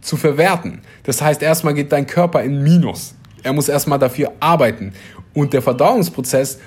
zu 0.02 0.18
verwerten. 0.18 0.82
Das 1.04 1.22
heißt, 1.22 1.42
erstmal 1.42 1.74
geht 1.76 1.94
dein 1.94 2.06
Körper 2.06 2.44
in 2.44 2.62
Minus. 2.64 3.16
Er 3.44 3.54
muss 3.54 3.70
erstmal 3.70 3.98
dafür 3.98 4.34
arbeiten. 4.42 4.92
Und 5.34 5.54
der 5.54 5.62
Verdauungsprozess 5.62 6.60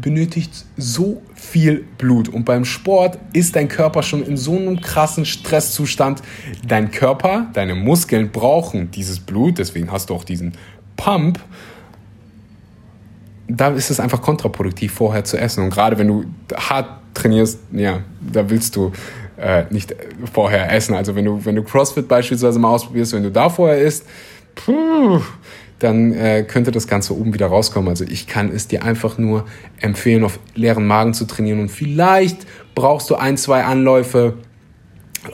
benötigt 0.00 0.64
so 0.76 1.22
viel 1.34 1.84
Blut. 1.98 2.28
Und 2.28 2.44
beim 2.44 2.64
Sport 2.64 3.18
ist 3.32 3.56
dein 3.56 3.68
Körper 3.68 4.02
schon 4.02 4.22
in 4.22 4.36
so 4.36 4.56
einem 4.56 4.80
krassen 4.80 5.24
Stresszustand. 5.24 6.22
Dein 6.66 6.90
Körper, 6.90 7.48
deine 7.52 7.74
Muskeln 7.74 8.30
brauchen 8.30 8.90
dieses 8.90 9.20
Blut, 9.20 9.58
deswegen 9.58 9.92
hast 9.92 10.10
du 10.10 10.14
auch 10.14 10.24
diesen 10.24 10.52
Pump. 10.96 11.40
Da 13.48 13.68
ist 13.68 13.90
es 13.90 14.00
einfach 14.00 14.22
kontraproduktiv, 14.22 14.92
vorher 14.92 15.24
zu 15.24 15.36
essen. 15.36 15.64
Und 15.64 15.70
gerade 15.70 15.98
wenn 15.98 16.08
du 16.08 16.24
hart 16.54 16.88
trainierst, 17.12 17.58
ja, 17.72 18.00
da 18.20 18.48
willst 18.48 18.76
du 18.76 18.92
äh, 19.36 19.64
nicht 19.70 19.94
vorher 20.32 20.72
essen. 20.72 20.94
Also 20.94 21.14
wenn 21.14 21.24
du, 21.24 21.44
wenn 21.44 21.56
du 21.56 21.62
CrossFit 21.62 22.08
beispielsweise 22.08 22.58
mal 22.58 22.70
ausprobierst, 22.70 23.12
wenn 23.12 23.24
du 23.24 23.30
da 23.30 23.50
vorher 23.50 23.78
isst, 23.78 24.06
puh, 24.54 25.20
dann 25.82 26.12
äh, 26.12 26.44
könnte 26.46 26.70
das 26.70 26.86
Ganze 26.86 27.16
oben 27.16 27.34
wieder 27.34 27.46
rauskommen. 27.46 27.88
Also 27.88 28.04
ich 28.04 28.26
kann 28.26 28.50
es 28.50 28.68
dir 28.68 28.84
einfach 28.84 29.18
nur 29.18 29.44
empfehlen, 29.80 30.24
auf 30.24 30.38
leeren 30.54 30.86
Magen 30.86 31.14
zu 31.14 31.26
trainieren 31.26 31.60
und 31.60 31.70
vielleicht 31.70 32.46
brauchst 32.74 33.10
du 33.10 33.16
ein, 33.16 33.36
zwei 33.36 33.64
Anläufe, 33.64 34.34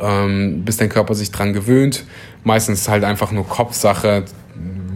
ähm, 0.01 0.65
bis 0.65 0.77
dein 0.77 0.89
Körper 0.89 1.15
sich 1.15 1.31
dran 1.31 1.53
gewöhnt. 1.53 2.05
Meistens 2.45 2.79
ist 2.79 2.83
es 2.83 2.89
halt 2.89 3.05
einfach 3.05 3.33
nur 3.33 3.47
Kopfsache. 3.47 4.25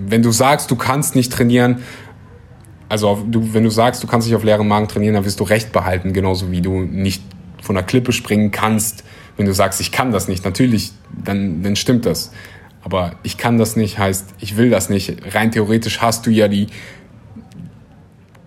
Wenn 0.07 0.23
du 0.23 0.31
sagst, 0.31 0.71
du 0.71 0.77
kannst 0.77 1.15
nicht 1.17 1.33
trainieren, 1.33 1.83
also 2.89 3.25
du, 3.27 3.55
wenn 3.55 3.65
du 3.65 3.71
sagst, 3.71 4.03
du 4.03 4.07
kannst 4.07 4.27
nicht 4.27 4.37
auf 4.37 4.45
leeren 4.45 4.69
Magen 4.69 4.89
trainieren, 4.89 5.15
dann 5.15 5.25
wirst 5.25 5.41
du 5.41 5.45
Recht 5.45 5.73
behalten, 5.73 6.13
genauso 6.13 6.51
wie 6.51 6.61
du 6.61 6.81
nicht 6.81 7.23
von 7.63 7.75
der 7.75 7.85
Klippe 7.85 8.13
springen 8.13 8.51
kannst, 8.51 9.05
wenn 9.37 9.47
du 9.47 9.55
sagst, 9.55 9.81
ich 9.81 9.93
kann 9.93 10.13
das 10.13 10.29
nicht. 10.29 10.45
Natürlich, 10.45 10.93
dann, 11.25 11.63
dann 11.63 11.77
stimmt 11.77 12.05
das. 12.05 12.33
Aber 12.83 13.13
ich 13.23 13.39
kann 13.39 13.59
das 13.59 13.77
nicht, 13.77 13.99
heißt, 13.99 14.35
ich 14.41 14.57
will 14.57 14.71
das 14.71 14.89
nicht. 14.89 15.35
Rein 15.35 15.53
theoretisch 15.53 16.01
hast 16.01 16.27
du 16.27 16.31
ja 16.31 16.49
die 16.49 16.67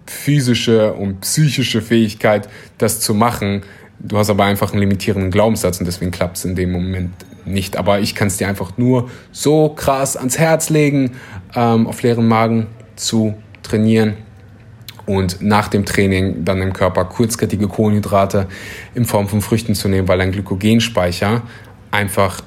physische 0.06 0.94
und 0.94 1.22
psychische 1.22 1.82
Fähigkeit, 1.82 2.50
das 2.78 3.00
zu 3.00 3.14
machen. 3.14 3.64
Du 4.00 4.18
hast 4.18 4.30
aber 4.30 4.46
einfach 4.46 4.72
einen 4.72 4.82
limitierenden 4.82 5.32
Glaubenssatz 5.32 5.80
und 5.80 5.86
deswegen 5.86 6.12
klappt 6.12 6.38
es 6.38 6.46
in 6.46 6.56
dem 6.56 6.72
Moment 6.72 7.14
nicht. 7.46 7.78
Aber 7.78 8.00
ich 8.00 8.14
kann 8.14 8.28
es 8.28 8.38
dir 8.38 8.48
einfach 8.48 8.78
nur 8.78 9.10
so 9.32 9.70
krass 9.70 10.18
ans 10.18 10.38
Herz 10.38 10.70
legen, 10.70 11.12
ähm, 11.56 11.88
auf 11.88 12.02
leeren 12.02 12.28
Magen 12.28 12.68
zu 12.96 13.36
trainieren 13.64 14.16
und 15.06 15.42
nach 15.42 15.68
dem 15.68 15.86
Training 15.86 16.46
dann 16.46 16.62
im 16.62 16.74
Körper 16.74 17.06
kurzkettige 17.06 17.68
Kohlenhydrate 17.68 18.48
in 18.96 19.06
Form 19.06 19.28
von 19.28 19.42
Früchten 19.42 19.76
zu 19.76 19.88
nehmen, 19.88 20.08
weil 20.08 20.22
ein 20.22 20.32
Glykogenspeicher 20.32 21.44
einfach 21.92 22.42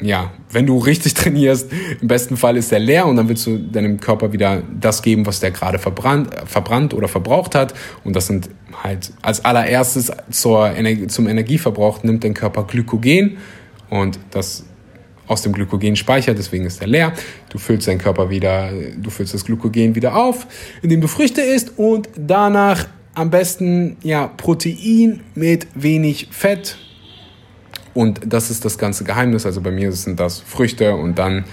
ja, 0.00 0.32
wenn 0.50 0.66
du 0.66 0.78
richtig 0.78 1.14
trainierst, 1.14 1.70
im 2.00 2.08
besten 2.08 2.36
Fall 2.36 2.56
ist 2.56 2.70
der 2.72 2.78
leer 2.78 3.06
und 3.06 3.16
dann 3.16 3.28
willst 3.28 3.46
du 3.46 3.58
deinem 3.58 4.00
Körper 4.00 4.32
wieder 4.32 4.62
das 4.80 5.02
geben, 5.02 5.26
was 5.26 5.40
der 5.40 5.50
gerade 5.50 5.78
verbrannt, 5.78 6.30
verbrannt 6.46 6.94
oder 6.94 7.08
verbraucht 7.08 7.54
hat. 7.54 7.74
Und 8.04 8.16
das 8.16 8.26
sind 8.26 8.50
halt 8.82 9.12
als 9.22 9.44
allererstes 9.44 10.10
zur 10.30 10.74
Energie, 10.74 11.06
zum 11.06 11.28
Energieverbrauch 11.28 12.02
nimmt 12.02 12.24
dein 12.24 12.34
Körper 12.34 12.64
Glykogen 12.64 13.38
und 13.90 14.18
das 14.30 14.64
aus 15.26 15.42
dem 15.42 15.52
Glykogenspeicher, 15.52 16.34
deswegen 16.34 16.66
ist 16.66 16.80
er 16.80 16.86
leer. 16.86 17.12
Du 17.48 17.58
füllst 17.58 17.88
deinen 17.88 17.98
Körper 17.98 18.28
wieder, 18.28 18.70
du 18.96 19.10
füllst 19.10 19.32
das 19.32 19.44
Glykogen 19.44 19.94
wieder 19.94 20.16
auf, 20.16 20.46
indem 20.82 21.00
du 21.00 21.08
Früchte 21.08 21.40
isst 21.40 21.78
und 21.78 22.08
danach 22.16 22.86
am 23.14 23.30
besten 23.30 23.96
ja 24.02 24.26
Protein 24.26 25.20
mit 25.34 25.66
wenig 25.74 26.28
Fett, 26.30 26.76
und 27.94 28.20
das 28.26 28.50
ist 28.50 28.64
das 28.64 28.76
ganze 28.76 29.04
Geheimnis. 29.04 29.46
Also 29.46 29.60
bei 29.60 29.70
mir 29.70 29.92
sind 29.92 30.18
das 30.20 30.40
Früchte 30.40 30.94
und 30.94 31.18
dann, 31.18 31.44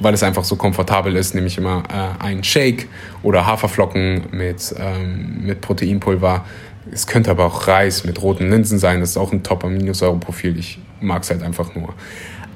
weil 0.00 0.12
es 0.12 0.22
einfach 0.22 0.44
so 0.44 0.56
komfortabel 0.56 1.16
ist, 1.16 1.34
nehme 1.34 1.46
ich 1.46 1.56
immer 1.56 1.84
äh, 1.88 2.22
einen 2.22 2.44
Shake 2.44 2.88
oder 3.22 3.46
Haferflocken 3.46 4.24
mit, 4.32 4.74
ähm, 4.78 5.44
mit 5.44 5.60
Proteinpulver. 5.60 6.44
Es 6.92 7.06
könnte 7.06 7.30
aber 7.30 7.44
auch 7.44 7.68
Reis 7.68 8.04
mit 8.04 8.20
roten 8.22 8.50
Linsen 8.50 8.78
sein. 8.78 9.00
Das 9.00 9.10
ist 9.10 9.16
auch 9.16 9.32
ein 9.32 9.42
Top-Aminosäureprofil. 9.42 10.58
Ich 10.58 10.78
mag 11.00 11.22
es 11.22 11.30
halt 11.30 11.42
einfach 11.42 11.74
nur. 11.74 11.94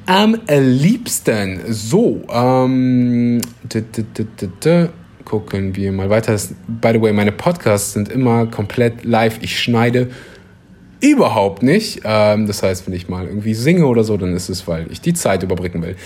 Am 0.06 0.36
liebsten, 0.48 1.60
so, 1.68 2.22
ähm, 2.32 3.40
gucken 5.24 5.76
wir 5.76 5.92
mal 5.92 6.10
weiter. 6.10 6.36
By 6.66 6.92
the 6.92 7.00
way, 7.00 7.12
meine 7.12 7.30
Podcasts 7.30 7.92
sind 7.92 8.08
immer 8.08 8.46
komplett 8.46 9.04
live. 9.04 9.38
Ich 9.42 9.60
schneide 9.60 10.10
Überhaupt 11.02 11.64
nicht. 11.64 12.02
Ähm, 12.04 12.46
das 12.46 12.62
heißt, 12.62 12.86
wenn 12.86 12.94
ich 12.94 13.08
mal 13.08 13.26
irgendwie 13.26 13.54
singe 13.54 13.86
oder 13.86 14.04
so, 14.04 14.16
dann 14.16 14.34
ist 14.34 14.48
es, 14.48 14.68
weil 14.68 14.86
ich 14.90 15.00
die 15.00 15.14
Zeit 15.14 15.42
überbrücken 15.42 15.82
will. 15.82 15.96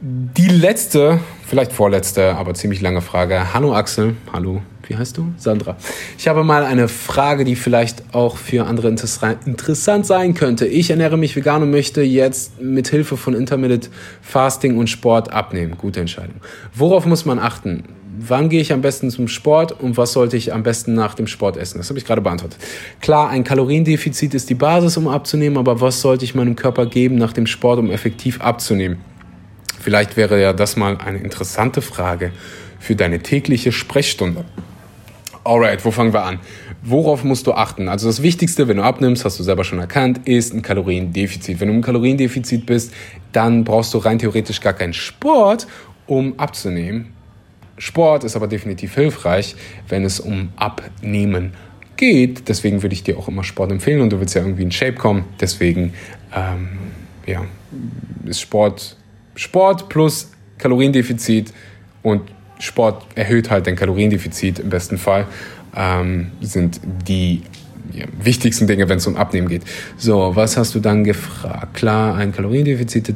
Die 0.00 0.48
letzte, 0.48 1.20
vielleicht 1.46 1.72
vorletzte, 1.72 2.34
aber 2.34 2.54
ziemlich 2.54 2.80
lange 2.80 3.02
Frage. 3.02 3.54
Hallo 3.54 3.72
Axel. 3.72 4.16
Hallo. 4.32 4.60
Wie 4.88 4.96
heißt 4.96 5.16
du? 5.16 5.32
Sandra. 5.36 5.76
Ich 6.18 6.26
habe 6.26 6.42
mal 6.42 6.64
eine 6.64 6.88
Frage, 6.88 7.44
die 7.44 7.54
vielleicht 7.54 8.02
auch 8.12 8.36
für 8.36 8.66
andere 8.66 8.88
interessant 8.88 10.06
sein 10.06 10.34
könnte. 10.34 10.66
Ich 10.66 10.90
ernähre 10.90 11.16
mich 11.16 11.36
vegan 11.36 11.62
und 11.62 11.70
möchte 11.70 12.02
jetzt 12.02 12.60
mit 12.60 12.88
Hilfe 12.88 13.16
von 13.16 13.34
Intermittent 13.34 13.90
Fasting 14.22 14.76
und 14.76 14.90
Sport 14.90 15.32
abnehmen. 15.32 15.76
Gute 15.78 16.00
Entscheidung. 16.00 16.40
Worauf 16.74 17.06
muss 17.06 17.24
man 17.24 17.38
achten? 17.38 17.84
Wann 18.18 18.48
gehe 18.48 18.60
ich 18.60 18.72
am 18.72 18.82
besten 18.82 19.10
zum 19.10 19.28
Sport 19.28 19.72
und 19.72 19.96
was 19.96 20.12
sollte 20.12 20.36
ich 20.36 20.52
am 20.52 20.62
besten 20.62 20.94
nach 20.94 21.14
dem 21.14 21.26
Sport 21.26 21.56
essen? 21.56 21.78
Das 21.78 21.88
habe 21.88 21.98
ich 21.98 22.04
gerade 22.04 22.20
beantwortet. 22.20 22.58
Klar, 23.00 23.30
ein 23.30 23.44
Kaloriendefizit 23.44 24.34
ist 24.34 24.50
die 24.50 24.54
Basis, 24.54 24.96
um 24.96 25.08
abzunehmen, 25.08 25.58
aber 25.58 25.80
was 25.80 26.00
sollte 26.00 26.24
ich 26.24 26.34
meinem 26.34 26.56
Körper 26.56 26.86
geben 26.86 27.16
nach 27.16 27.32
dem 27.32 27.46
Sport, 27.46 27.78
um 27.78 27.90
effektiv 27.90 28.40
abzunehmen? 28.40 28.98
Vielleicht 29.80 30.16
wäre 30.16 30.40
ja 30.40 30.52
das 30.52 30.76
mal 30.76 30.98
eine 30.98 31.18
interessante 31.18 31.82
Frage 31.82 32.32
für 32.78 32.94
deine 32.94 33.20
tägliche 33.20 33.72
Sprechstunde. 33.72 34.44
Alright, 35.44 35.84
wo 35.84 35.90
fangen 35.90 36.12
wir 36.12 36.22
an? 36.22 36.38
Worauf 36.82 37.24
musst 37.24 37.46
du 37.46 37.52
achten? 37.52 37.88
Also 37.88 38.06
das 38.06 38.22
Wichtigste, 38.22 38.68
wenn 38.68 38.76
du 38.76 38.84
abnimmst, 38.84 39.24
hast 39.24 39.38
du 39.38 39.42
selber 39.42 39.64
schon 39.64 39.78
erkannt, 39.78 40.20
ist 40.26 40.54
ein 40.54 40.62
Kaloriendefizit. 40.62 41.60
Wenn 41.60 41.68
du 41.68 41.74
im 41.74 41.82
Kaloriendefizit 41.82 42.66
bist, 42.66 42.92
dann 43.32 43.64
brauchst 43.64 43.94
du 43.94 43.98
rein 43.98 44.18
theoretisch 44.18 44.60
gar 44.60 44.72
keinen 44.72 44.92
Sport, 44.92 45.66
um 46.06 46.38
abzunehmen 46.38 47.12
Sport 47.82 48.22
ist 48.22 48.36
aber 48.36 48.46
definitiv 48.46 48.94
hilfreich, 48.94 49.56
wenn 49.88 50.04
es 50.04 50.20
um 50.20 50.50
Abnehmen 50.54 51.54
geht. 51.96 52.48
Deswegen 52.48 52.80
würde 52.80 52.92
ich 52.92 53.02
dir 53.02 53.18
auch 53.18 53.26
immer 53.26 53.42
Sport 53.42 53.72
empfehlen 53.72 54.00
und 54.02 54.10
du 54.10 54.20
willst 54.20 54.36
ja 54.36 54.42
irgendwie 54.42 54.62
in 54.62 54.70
Shape 54.70 54.92
kommen. 54.92 55.24
Deswegen 55.40 55.92
ähm, 56.32 56.78
ja, 57.26 57.44
ist 58.24 58.40
Sport, 58.40 58.96
Sport 59.34 59.88
plus 59.88 60.30
Kaloriendefizit 60.58 61.52
und 62.04 62.22
Sport 62.60 63.04
erhöht 63.16 63.50
halt 63.50 63.66
dein 63.66 63.74
Kaloriendefizit 63.74 64.60
im 64.60 64.70
besten 64.70 64.96
Fall, 64.96 65.26
ähm, 65.74 66.30
sind 66.40 66.80
die 67.08 67.42
ja, 67.92 68.04
wichtigsten 68.22 68.68
Dinge, 68.68 68.88
wenn 68.88 68.98
es 68.98 69.08
um 69.08 69.16
Abnehmen 69.16 69.48
geht. 69.48 69.62
So, 69.96 70.36
was 70.36 70.56
hast 70.56 70.76
du 70.76 70.78
dann 70.78 71.02
gefragt? 71.02 71.74
Klar, 71.74 72.14
ein 72.14 72.30
Kaloriendefizit. 72.30 73.08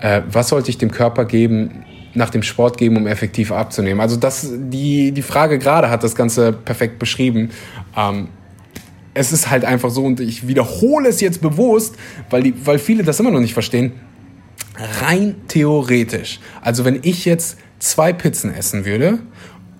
Äh, 0.00 0.22
was 0.32 0.48
sollte 0.48 0.70
ich 0.70 0.78
dem 0.78 0.90
Körper 0.90 1.26
geben? 1.26 1.84
Nach 2.14 2.30
dem 2.30 2.42
Sport 2.42 2.78
geben, 2.78 2.96
um 2.96 3.06
effektiv 3.06 3.52
abzunehmen? 3.52 4.00
Also 4.00 4.16
das, 4.16 4.48
die, 4.52 5.12
die 5.12 5.22
Frage 5.22 5.58
gerade 5.58 5.90
hat 5.90 6.02
das 6.02 6.14
Ganze 6.14 6.52
perfekt 6.52 6.98
beschrieben. 6.98 7.50
Ähm, 7.96 8.28
es 9.14 9.32
ist 9.32 9.50
halt 9.50 9.64
einfach 9.64 9.90
so, 9.90 10.04
und 10.04 10.20
ich 10.20 10.46
wiederhole 10.46 11.08
es 11.08 11.20
jetzt 11.20 11.40
bewusst, 11.40 11.96
weil, 12.30 12.42
die, 12.42 12.54
weil 12.66 12.78
viele 12.78 13.02
das 13.02 13.18
immer 13.18 13.30
noch 13.30 13.40
nicht 13.40 13.54
verstehen, 13.54 13.92
rein 15.00 15.34
theoretisch. 15.48 16.40
Also 16.62 16.84
wenn 16.84 17.00
ich 17.02 17.24
jetzt 17.24 17.58
zwei 17.78 18.12
Pizzen 18.12 18.54
essen 18.54 18.84
würde, 18.84 19.18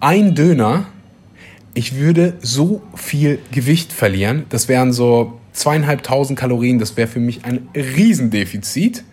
ein 0.01 0.35
Döner, 0.35 0.87
ich 1.75 1.97
würde 1.97 2.35
so 2.41 2.83
viel 2.95 3.39
Gewicht 3.53 3.93
verlieren. 3.93 4.47
Das 4.49 4.69
wären 4.69 4.93
so 4.93 5.39
zweieinhalbtausend 5.53 6.39
Kalorien. 6.39 6.79
Das 6.79 6.97
wäre 6.97 7.09
für 7.09 7.21
mich 7.21 7.45
ein 7.45 7.69
Riesendefizit. 7.75 9.05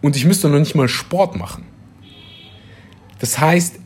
Und 0.00 0.16
ich 0.16 0.24
müsste 0.24 0.48
noch 0.48 0.58
nicht 0.58 0.74
mal 0.74 0.88
Sport 0.88 1.36
machen. 1.36 1.64
Das 3.18 3.38
heißt, 3.38 3.76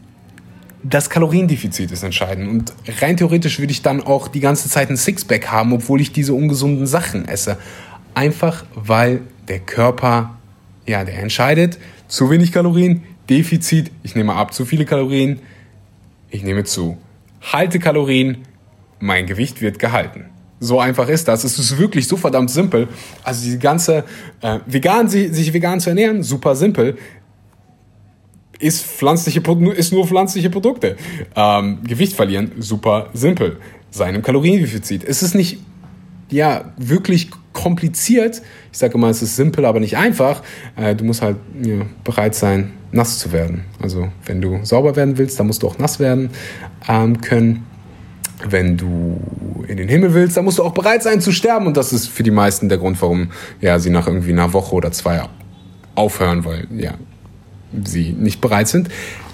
das 0.82 1.10
Kaloriendefizit 1.10 1.90
ist 1.92 2.02
entscheidend. 2.02 2.48
Und 2.48 2.72
rein 3.00 3.16
theoretisch 3.16 3.58
würde 3.58 3.72
ich 3.72 3.82
dann 3.82 4.00
auch 4.00 4.28
die 4.28 4.40
ganze 4.40 4.68
Zeit 4.68 4.90
ein 4.90 4.96
Sixpack 4.96 5.48
haben, 5.48 5.72
obwohl 5.72 6.00
ich 6.00 6.12
diese 6.12 6.34
ungesunden 6.34 6.86
Sachen 6.86 7.28
esse. 7.28 7.56
Einfach 8.14 8.64
weil 8.74 9.22
der 9.48 9.60
Körper, 9.60 10.38
ja, 10.86 11.04
der 11.04 11.18
entscheidet, 11.18 11.78
zu 12.08 12.30
wenig 12.30 12.52
Kalorien, 12.52 13.02
Defizit, 13.30 13.90
ich 14.02 14.14
nehme 14.14 14.34
ab, 14.34 14.52
zu 14.52 14.64
viele 14.64 14.84
Kalorien, 14.84 15.40
ich 16.30 16.42
nehme 16.42 16.64
zu. 16.64 16.98
Halte 17.40 17.78
Kalorien, 17.78 18.38
mein 18.98 19.26
Gewicht 19.26 19.62
wird 19.62 19.78
gehalten. 19.78 20.26
So 20.58 20.78
einfach 20.78 21.08
ist 21.08 21.26
das. 21.26 21.42
Es 21.42 21.58
ist 21.58 21.78
wirklich 21.78 22.06
so 22.06 22.16
verdammt 22.16 22.50
simpel. 22.50 22.88
Also 23.24 23.50
die 23.50 23.58
ganze 23.58 24.04
äh, 24.42 24.60
vegan, 24.66 25.08
sich 25.08 25.52
vegan 25.52 25.80
zu 25.80 25.90
ernähren, 25.90 26.22
super 26.22 26.54
simpel 26.54 26.96
ist, 28.62 28.84
pflanzliche, 28.84 29.42
ist 29.76 29.92
nur 29.92 30.06
pflanzliche 30.06 30.50
Produkte. 30.50 30.96
Ähm, 31.34 31.80
Gewicht 31.84 32.14
verlieren, 32.14 32.52
super 32.58 33.10
simpel. 33.12 33.58
Seinem 33.90 34.22
Kaloriendefizit. 34.22 35.04
Es 35.04 35.22
ist 35.22 35.34
nicht 35.34 35.58
ja, 36.30 36.72
wirklich 36.78 37.30
kompliziert. 37.52 38.40
Ich 38.72 38.78
sage 38.78 38.94
immer, 38.94 39.08
es 39.08 39.20
ist 39.20 39.36
simpel, 39.36 39.66
aber 39.66 39.80
nicht 39.80 39.98
einfach. 39.98 40.42
Äh, 40.76 40.94
du 40.94 41.04
musst 41.04 41.20
halt 41.20 41.36
ja, 41.62 41.82
bereit 42.04 42.34
sein, 42.34 42.72
nass 42.90 43.18
zu 43.18 43.32
werden. 43.32 43.64
Also 43.80 44.08
wenn 44.24 44.40
du 44.40 44.60
sauber 44.62 44.96
werden 44.96 45.18
willst, 45.18 45.38
dann 45.38 45.46
musst 45.46 45.62
du 45.62 45.68
auch 45.68 45.78
nass 45.78 46.00
werden 46.00 46.30
ähm, 46.88 47.20
können. 47.20 47.66
Wenn 48.48 48.76
du 48.76 49.20
in 49.68 49.76
den 49.76 49.88
Himmel 49.88 50.14
willst, 50.14 50.36
dann 50.36 50.44
musst 50.44 50.58
du 50.58 50.64
auch 50.64 50.72
bereit 50.72 51.02
sein 51.02 51.20
zu 51.20 51.32
sterben. 51.32 51.66
Und 51.66 51.76
das 51.76 51.92
ist 51.92 52.08
für 52.08 52.22
die 52.22 52.30
meisten 52.30 52.68
der 52.68 52.78
Grund, 52.78 53.00
warum 53.02 53.30
ja, 53.60 53.78
sie 53.78 53.90
nach 53.90 54.06
irgendwie 54.06 54.32
einer 54.32 54.52
Woche 54.52 54.74
oder 54.74 54.90
zwei 54.90 55.22
aufhören, 55.94 56.44
weil 56.44 56.66
ja, 56.76 56.94
sie 57.84 58.14
nicht 58.18 58.40
bereit 58.40 58.68
sind, 58.68 58.88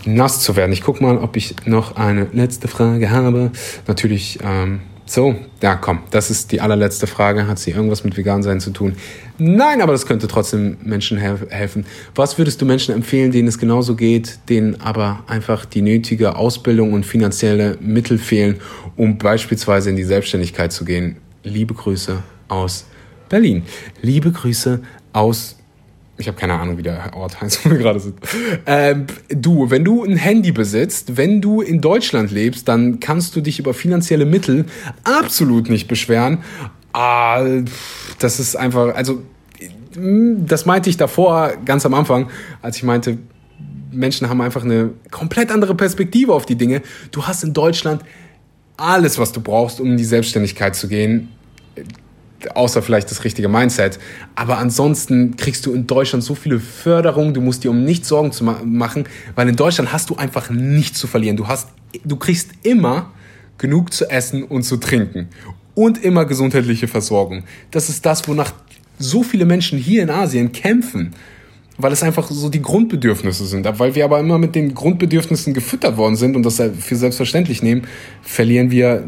nass 0.04 0.40
zu 0.40 0.56
werden. 0.56 0.72
Ich 0.72 0.82
gucke 0.82 1.02
mal, 1.02 1.18
ob 1.18 1.36
ich 1.36 1.54
noch 1.66 1.96
eine 1.96 2.26
letzte 2.32 2.68
Frage 2.68 3.10
habe. 3.10 3.50
Natürlich, 3.86 4.38
ähm, 4.42 4.80
so, 5.06 5.34
ja, 5.62 5.74
komm, 5.74 6.00
das 6.10 6.30
ist 6.30 6.52
die 6.52 6.60
allerletzte 6.60 7.06
Frage. 7.06 7.46
Hat 7.46 7.58
sie 7.58 7.70
irgendwas 7.70 8.04
mit 8.04 8.16
Vegan-Sein 8.16 8.60
zu 8.60 8.70
tun? 8.70 8.94
Nein, 9.38 9.80
aber 9.80 9.92
das 9.92 10.04
könnte 10.04 10.28
trotzdem 10.28 10.76
Menschen 10.82 11.16
helfen. 11.16 11.86
Was 12.14 12.36
würdest 12.36 12.60
du 12.60 12.66
Menschen 12.66 12.94
empfehlen, 12.94 13.32
denen 13.32 13.48
es 13.48 13.58
genauso 13.58 13.96
geht, 13.96 14.38
denen 14.50 14.80
aber 14.80 15.24
einfach 15.26 15.64
die 15.64 15.80
nötige 15.80 16.36
Ausbildung 16.36 16.92
und 16.92 17.06
finanzielle 17.06 17.78
Mittel 17.80 18.18
fehlen, 18.18 18.56
um 18.96 19.16
beispielsweise 19.16 19.88
in 19.90 19.96
die 19.96 20.04
Selbstständigkeit 20.04 20.72
zu 20.72 20.84
gehen? 20.84 21.16
Liebe 21.42 21.72
Grüße 21.72 22.22
aus 22.48 22.84
Berlin. 23.28 23.62
Liebe 24.02 24.30
Grüße 24.30 24.80
aus 25.12 25.57
ich 26.18 26.26
habe 26.26 26.36
keine 26.36 26.54
Ahnung, 26.54 26.78
wie 26.78 26.82
der 26.82 27.14
Ort 27.14 27.40
heißt, 27.40 27.64
wo 27.64 27.70
wir 27.70 27.78
gerade 27.78 28.00
sind. 28.00 28.18
Ähm, 28.66 29.06
du, 29.28 29.70
wenn 29.70 29.84
du 29.84 30.04
ein 30.04 30.16
Handy 30.16 30.52
besitzt, 30.52 31.16
wenn 31.16 31.40
du 31.40 31.60
in 31.60 31.80
Deutschland 31.80 32.30
lebst, 32.30 32.68
dann 32.68 33.00
kannst 33.00 33.36
du 33.36 33.40
dich 33.40 33.58
über 33.58 33.72
finanzielle 33.72 34.26
Mittel 34.26 34.66
absolut 35.04 35.70
nicht 35.70 35.86
beschweren. 35.86 36.38
Ah, 36.92 37.44
das 38.18 38.40
ist 38.40 38.56
einfach, 38.56 38.94
also 38.94 39.22
das 39.94 40.66
meinte 40.66 40.90
ich 40.90 40.96
davor, 40.96 41.52
ganz 41.64 41.86
am 41.86 41.94
Anfang, 41.94 42.28
als 42.62 42.76
ich 42.76 42.82
meinte, 42.82 43.18
Menschen 43.90 44.28
haben 44.28 44.40
einfach 44.40 44.64
eine 44.64 44.90
komplett 45.10 45.50
andere 45.50 45.74
Perspektive 45.74 46.34
auf 46.34 46.46
die 46.46 46.56
Dinge. 46.56 46.82
Du 47.10 47.26
hast 47.26 47.44
in 47.44 47.54
Deutschland 47.54 48.02
alles, 48.76 49.18
was 49.18 49.32
du 49.32 49.40
brauchst, 49.40 49.80
um 49.80 49.92
in 49.92 49.96
die 49.96 50.04
Selbstständigkeit 50.04 50.76
zu 50.76 50.88
gehen 50.88 51.28
außer 52.54 52.82
vielleicht 52.82 53.10
das 53.10 53.24
richtige 53.24 53.48
Mindset. 53.48 53.98
Aber 54.34 54.58
ansonsten 54.58 55.36
kriegst 55.36 55.66
du 55.66 55.72
in 55.72 55.86
Deutschland 55.86 56.24
so 56.24 56.34
viele 56.34 56.60
Förderungen, 56.60 57.34
du 57.34 57.40
musst 57.40 57.64
dir 57.64 57.70
um 57.70 57.84
nichts 57.84 58.08
Sorgen 58.08 58.32
zu 58.32 58.44
ma 58.44 58.60
machen, 58.64 59.04
weil 59.34 59.48
in 59.48 59.56
Deutschland 59.56 59.92
hast 59.92 60.10
du 60.10 60.16
einfach 60.16 60.50
nichts 60.50 60.98
zu 60.98 61.06
verlieren. 61.06 61.36
Du 61.36 61.48
hast, 61.48 61.68
du 62.04 62.16
kriegst 62.16 62.50
immer 62.62 63.10
genug 63.58 63.92
zu 63.92 64.08
essen 64.08 64.44
und 64.44 64.62
zu 64.62 64.76
trinken 64.76 65.28
und 65.74 66.02
immer 66.02 66.24
gesundheitliche 66.24 66.88
Versorgung. 66.88 67.44
Das 67.70 67.88
ist 67.88 68.06
das, 68.06 68.26
wonach 68.28 68.52
so 68.98 69.22
viele 69.22 69.44
Menschen 69.44 69.78
hier 69.78 70.02
in 70.02 70.10
Asien 70.10 70.52
kämpfen, 70.52 71.12
weil 71.76 71.92
es 71.92 72.02
einfach 72.02 72.28
so 72.30 72.48
die 72.48 72.62
Grundbedürfnisse 72.62 73.46
sind. 73.46 73.66
Weil 73.78 73.94
wir 73.94 74.04
aber 74.04 74.18
immer 74.18 74.38
mit 74.38 74.54
den 74.54 74.74
Grundbedürfnissen 74.74 75.54
gefüttert 75.54 75.96
worden 75.96 76.16
sind 76.16 76.34
und 76.34 76.44
das 76.44 76.60
für 76.80 76.96
selbstverständlich 76.96 77.62
nehmen, 77.62 77.82
verlieren 78.22 78.70
wir 78.70 79.04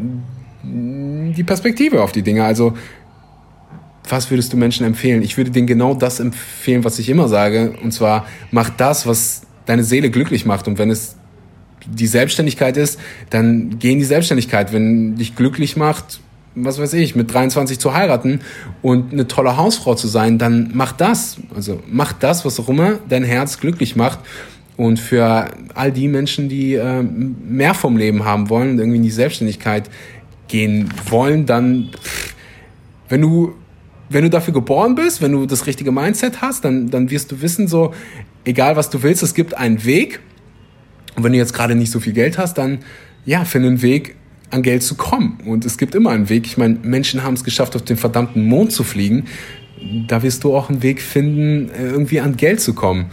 die 0.63 1.43
Perspektive 1.43 2.01
auf 2.01 2.11
die 2.11 2.21
Dinge. 2.21 2.45
Also, 2.45 2.73
was 4.07 4.29
würdest 4.29 4.51
du 4.53 4.57
Menschen 4.57 4.85
empfehlen? 4.85 5.21
Ich 5.21 5.37
würde 5.37 5.51
denen 5.51 5.67
genau 5.67 5.93
das 5.93 6.19
empfehlen, 6.19 6.83
was 6.83 6.99
ich 6.99 7.09
immer 7.09 7.27
sage. 7.27 7.73
Und 7.81 7.91
zwar, 7.91 8.25
mach 8.51 8.69
das, 8.69 9.05
was 9.05 9.43
deine 9.65 9.83
Seele 9.83 10.09
glücklich 10.09 10.45
macht. 10.45 10.67
Und 10.67 10.77
wenn 10.77 10.89
es 10.89 11.15
die 11.85 12.07
Selbstständigkeit 12.07 12.77
ist, 12.77 12.99
dann 13.29 13.79
geh 13.79 13.91
in 13.91 13.99
die 13.99 14.05
Selbstständigkeit. 14.05 14.73
Wenn 14.73 15.15
dich 15.15 15.35
glücklich 15.35 15.77
macht, 15.77 16.19
was 16.55 16.79
weiß 16.79 16.93
ich, 16.93 17.15
mit 17.15 17.33
23 17.33 17.79
zu 17.79 17.93
heiraten 17.93 18.41
und 18.81 19.13
eine 19.13 19.27
tolle 19.27 19.57
Hausfrau 19.57 19.95
zu 19.95 20.07
sein, 20.07 20.37
dann 20.37 20.71
mach 20.73 20.91
das. 20.91 21.37
Also 21.55 21.81
mach 21.87 22.13
das, 22.13 22.43
was 22.43 22.59
auch 22.59 22.69
immer 22.69 22.99
dein 23.07 23.23
Herz 23.23 23.59
glücklich 23.59 23.95
macht. 23.95 24.19
Und 24.77 24.99
für 24.99 25.51
all 25.75 25.91
die 25.91 26.07
Menschen, 26.07 26.49
die 26.49 26.73
äh, 26.73 27.03
mehr 27.03 27.73
vom 27.73 27.97
Leben 27.97 28.25
haben 28.25 28.49
wollen 28.49 28.71
und 28.71 28.79
irgendwie 28.79 28.97
in 28.97 29.03
die 29.03 29.11
Selbstständigkeit 29.11 29.89
gehen 30.47 30.89
wollen, 31.09 31.45
dann, 31.45 31.89
wenn 33.07 33.21
du, 33.21 33.53
wenn 34.13 34.23
du 34.23 34.29
dafür 34.29 34.53
geboren 34.53 34.95
bist, 34.95 35.21
wenn 35.21 35.31
du 35.31 35.45
das 35.45 35.67
richtige 35.67 35.91
Mindset 35.91 36.41
hast, 36.41 36.65
dann, 36.65 36.89
dann 36.89 37.09
wirst 37.09 37.31
du 37.31 37.41
wissen, 37.41 37.67
so, 37.67 37.93
egal 38.45 38.75
was 38.75 38.89
du 38.89 39.03
willst, 39.03 39.23
es 39.23 39.33
gibt 39.33 39.53
einen 39.55 39.83
Weg. 39.85 40.19
Und 41.15 41.23
wenn 41.23 41.31
du 41.31 41.37
jetzt 41.37 41.53
gerade 41.53 41.75
nicht 41.75 41.91
so 41.91 41.99
viel 41.99 42.13
Geld 42.13 42.37
hast, 42.37 42.57
dann, 42.57 42.79
ja, 43.25 43.45
finde 43.45 43.69
einen 43.69 43.81
Weg, 43.81 44.15
an 44.49 44.63
Geld 44.63 44.83
zu 44.83 44.95
kommen. 44.95 45.39
Und 45.45 45.65
es 45.65 45.77
gibt 45.77 45.95
immer 45.95 46.09
einen 46.11 46.29
Weg. 46.29 46.45
Ich 46.45 46.57
meine, 46.57 46.77
Menschen 46.83 47.23
haben 47.23 47.35
es 47.35 47.43
geschafft, 47.43 47.75
auf 47.75 47.83
den 47.83 47.97
verdammten 47.97 48.45
Mond 48.45 48.71
zu 48.71 48.83
fliegen. 48.83 49.25
Da 50.07 50.23
wirst 50.23 50.43
du 50.43 50.55
auch 50.55 50.69
einen 50.69 50.83
Weg 50.83 51.01
finden, 51.01 51.71
irgendwie 51.73 52.19
an 52.19 52.35
Geld 52.37 52.59
zu 52.59 52.73
kommen. 52.73 53.07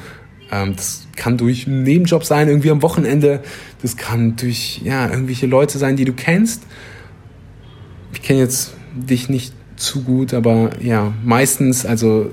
Ähm, 0.50 0.74
das 0.76 1.06
kann 1.16 1.36
durch 1.38 1.66
einen 1.66 1.82
Nebenjob 1.82 2.24
sein, 2.24 2.48
irgendwie 2.48 2.70
am 2.70 2.82
Wochenende. 2.82 3.42
Das 3.82 3.96
kann 3.96 4.36
durch 4.36 4.80
ja, 4.84 5.08
irgendwelche 5.08 5.46
Leute 5.46 5.78
sein, 5.78 5.96
die 5.96 6.04
du 6.04 6.12
kennst. 6.12 6.64
Ich 8.12 8.22
kenne 8.22 8.40
jetzt 8.40 8.74
dich 8.92 9.28
nicht 9.28 9.54
zu 9.78 10.02
gut, 10.02 10.34
aber 10.34 10.70
ja, 10.80 11.14
meistens, 11.24 11.86
also 11.86 12.30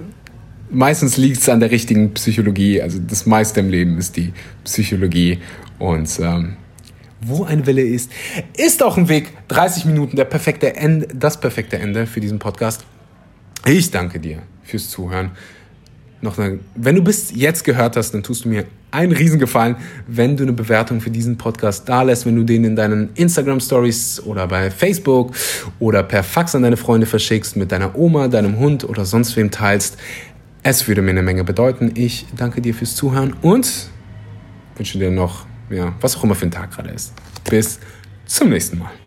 meistens 0.70 1.18
liegt 1.18 1.38
es 1.38 1.50
an 1.50 1.60
der 1.60 1.72
richtigen 1.72 2.14
Psychologie. 2.14 2.82
Also 2.82 3.00
das 3.00 3.26
meiste 3.26 3.60
im 3.60 3.70
Leben 3.70 3.98
ist 3.98 4.18
die 4.18 4.34
Psychologie. 4.64 5.40
Und 5.80 6.10
ähm, 6.20 6.58
wo 7.22 7.44
ein 7.44 7.66
Wille 7.66 7.84
ist, 7.84 8.12
ist 8.58 8.84
auch 8.84 8.98
ein 8.98 9.10
Weg. 9.10 9.32
30 9.48 9.86
Minuten, 9.86 10.16
der 10.16 10.26
perfekte 10.26 10.76
Ende, 10.76 11.08
das 11.14 11.40
perfekte 11.40 11.78
Ende 11.78 12.08
für 12.08 12.20
diesen 12.20 12.40
Podcast. 12.40 12.86
Ich 13.66 13.92
danke 13.92 14.20
dir 14.20 14.42
fürs 14.64 14.90
Zuhören. 14.90 15.32
Noch 16.22 16.38
eine, 16.38 16.60
wenn 16.76 16.96
du 16.96 17.04
bis 17.04 17.32
jetzt 17.34 17.64
gehört 17.64 17.96
hast, 17.98 18.12
dann 18.12 18.24
tust 18.24 18.46
du 18.46 18.50
mir 18.50 18.66
einen 18.96 19.12
Riesengefallen, 19.12 19.76
wenn 20.08 20.38
du 20.38 20.44
eine 20.44 20.54
Bewertung 20.54 21.02
für 21.02 21.12
diesen 21.12 21.38
Podcast 21.38 21.88
da 21.88 22.02
lässt, 22.02 22.26
wenn 22.26 22.36
du 22.36 22.44
den 22.44 22.64
in 22.64 22.76
deinen 22.76 23.10
Instagram 23.16 23.60
Stories 23.60 24.22
oder 24.22 24.48
bei 24.48 24.72
Facebook 24.72 25.36
oder 25.80 26.02
per 26.04 26.24
Fax 26.24 26.56
an 26.56 26.64
deine 26.64 26.78
Freunde 26.78 27.06
verschickst, 27.06 27.56
mit 27.56 27.72
deiner 27.72 27.96
Oma, 27.96 28.28
deinem 28.28 28.58
Hund 28.58 28.84
oder 28.84 29.06
sonst 29.06 29.36
wem 29.38 29.52
teilst. 29.52 29.98
Es 30.64 30.88
würde 30.88 31.02
mir 31.02 31.12
eine 31.12 31.22
Menge 31.22 31.44
bedeuten. 31.44 31.92
Ich 31.96 32.26
danke 32.36 32.62
dir 32.62 32.74
fürs 32.74 32.96
Zuhören 32.96 33.34
und 33.42 33.90
wünsche 34.78 34.98
dir 34.98 35.12
noch 35.12 35.46
ja, 35.70 35.94
was 36.02 36.18
auch 36.18 36.24
immer 36.24 36.36
für 36.36 36.46
ein 36.46 36.52
Tag 36.52 36.72
gerade 36.72 36.90
ist. 36.90 37.14
Bis 37.50 37.80
zum 38.26 38.50
nächsten 38.50 38.80
Mal. 38.80 38.92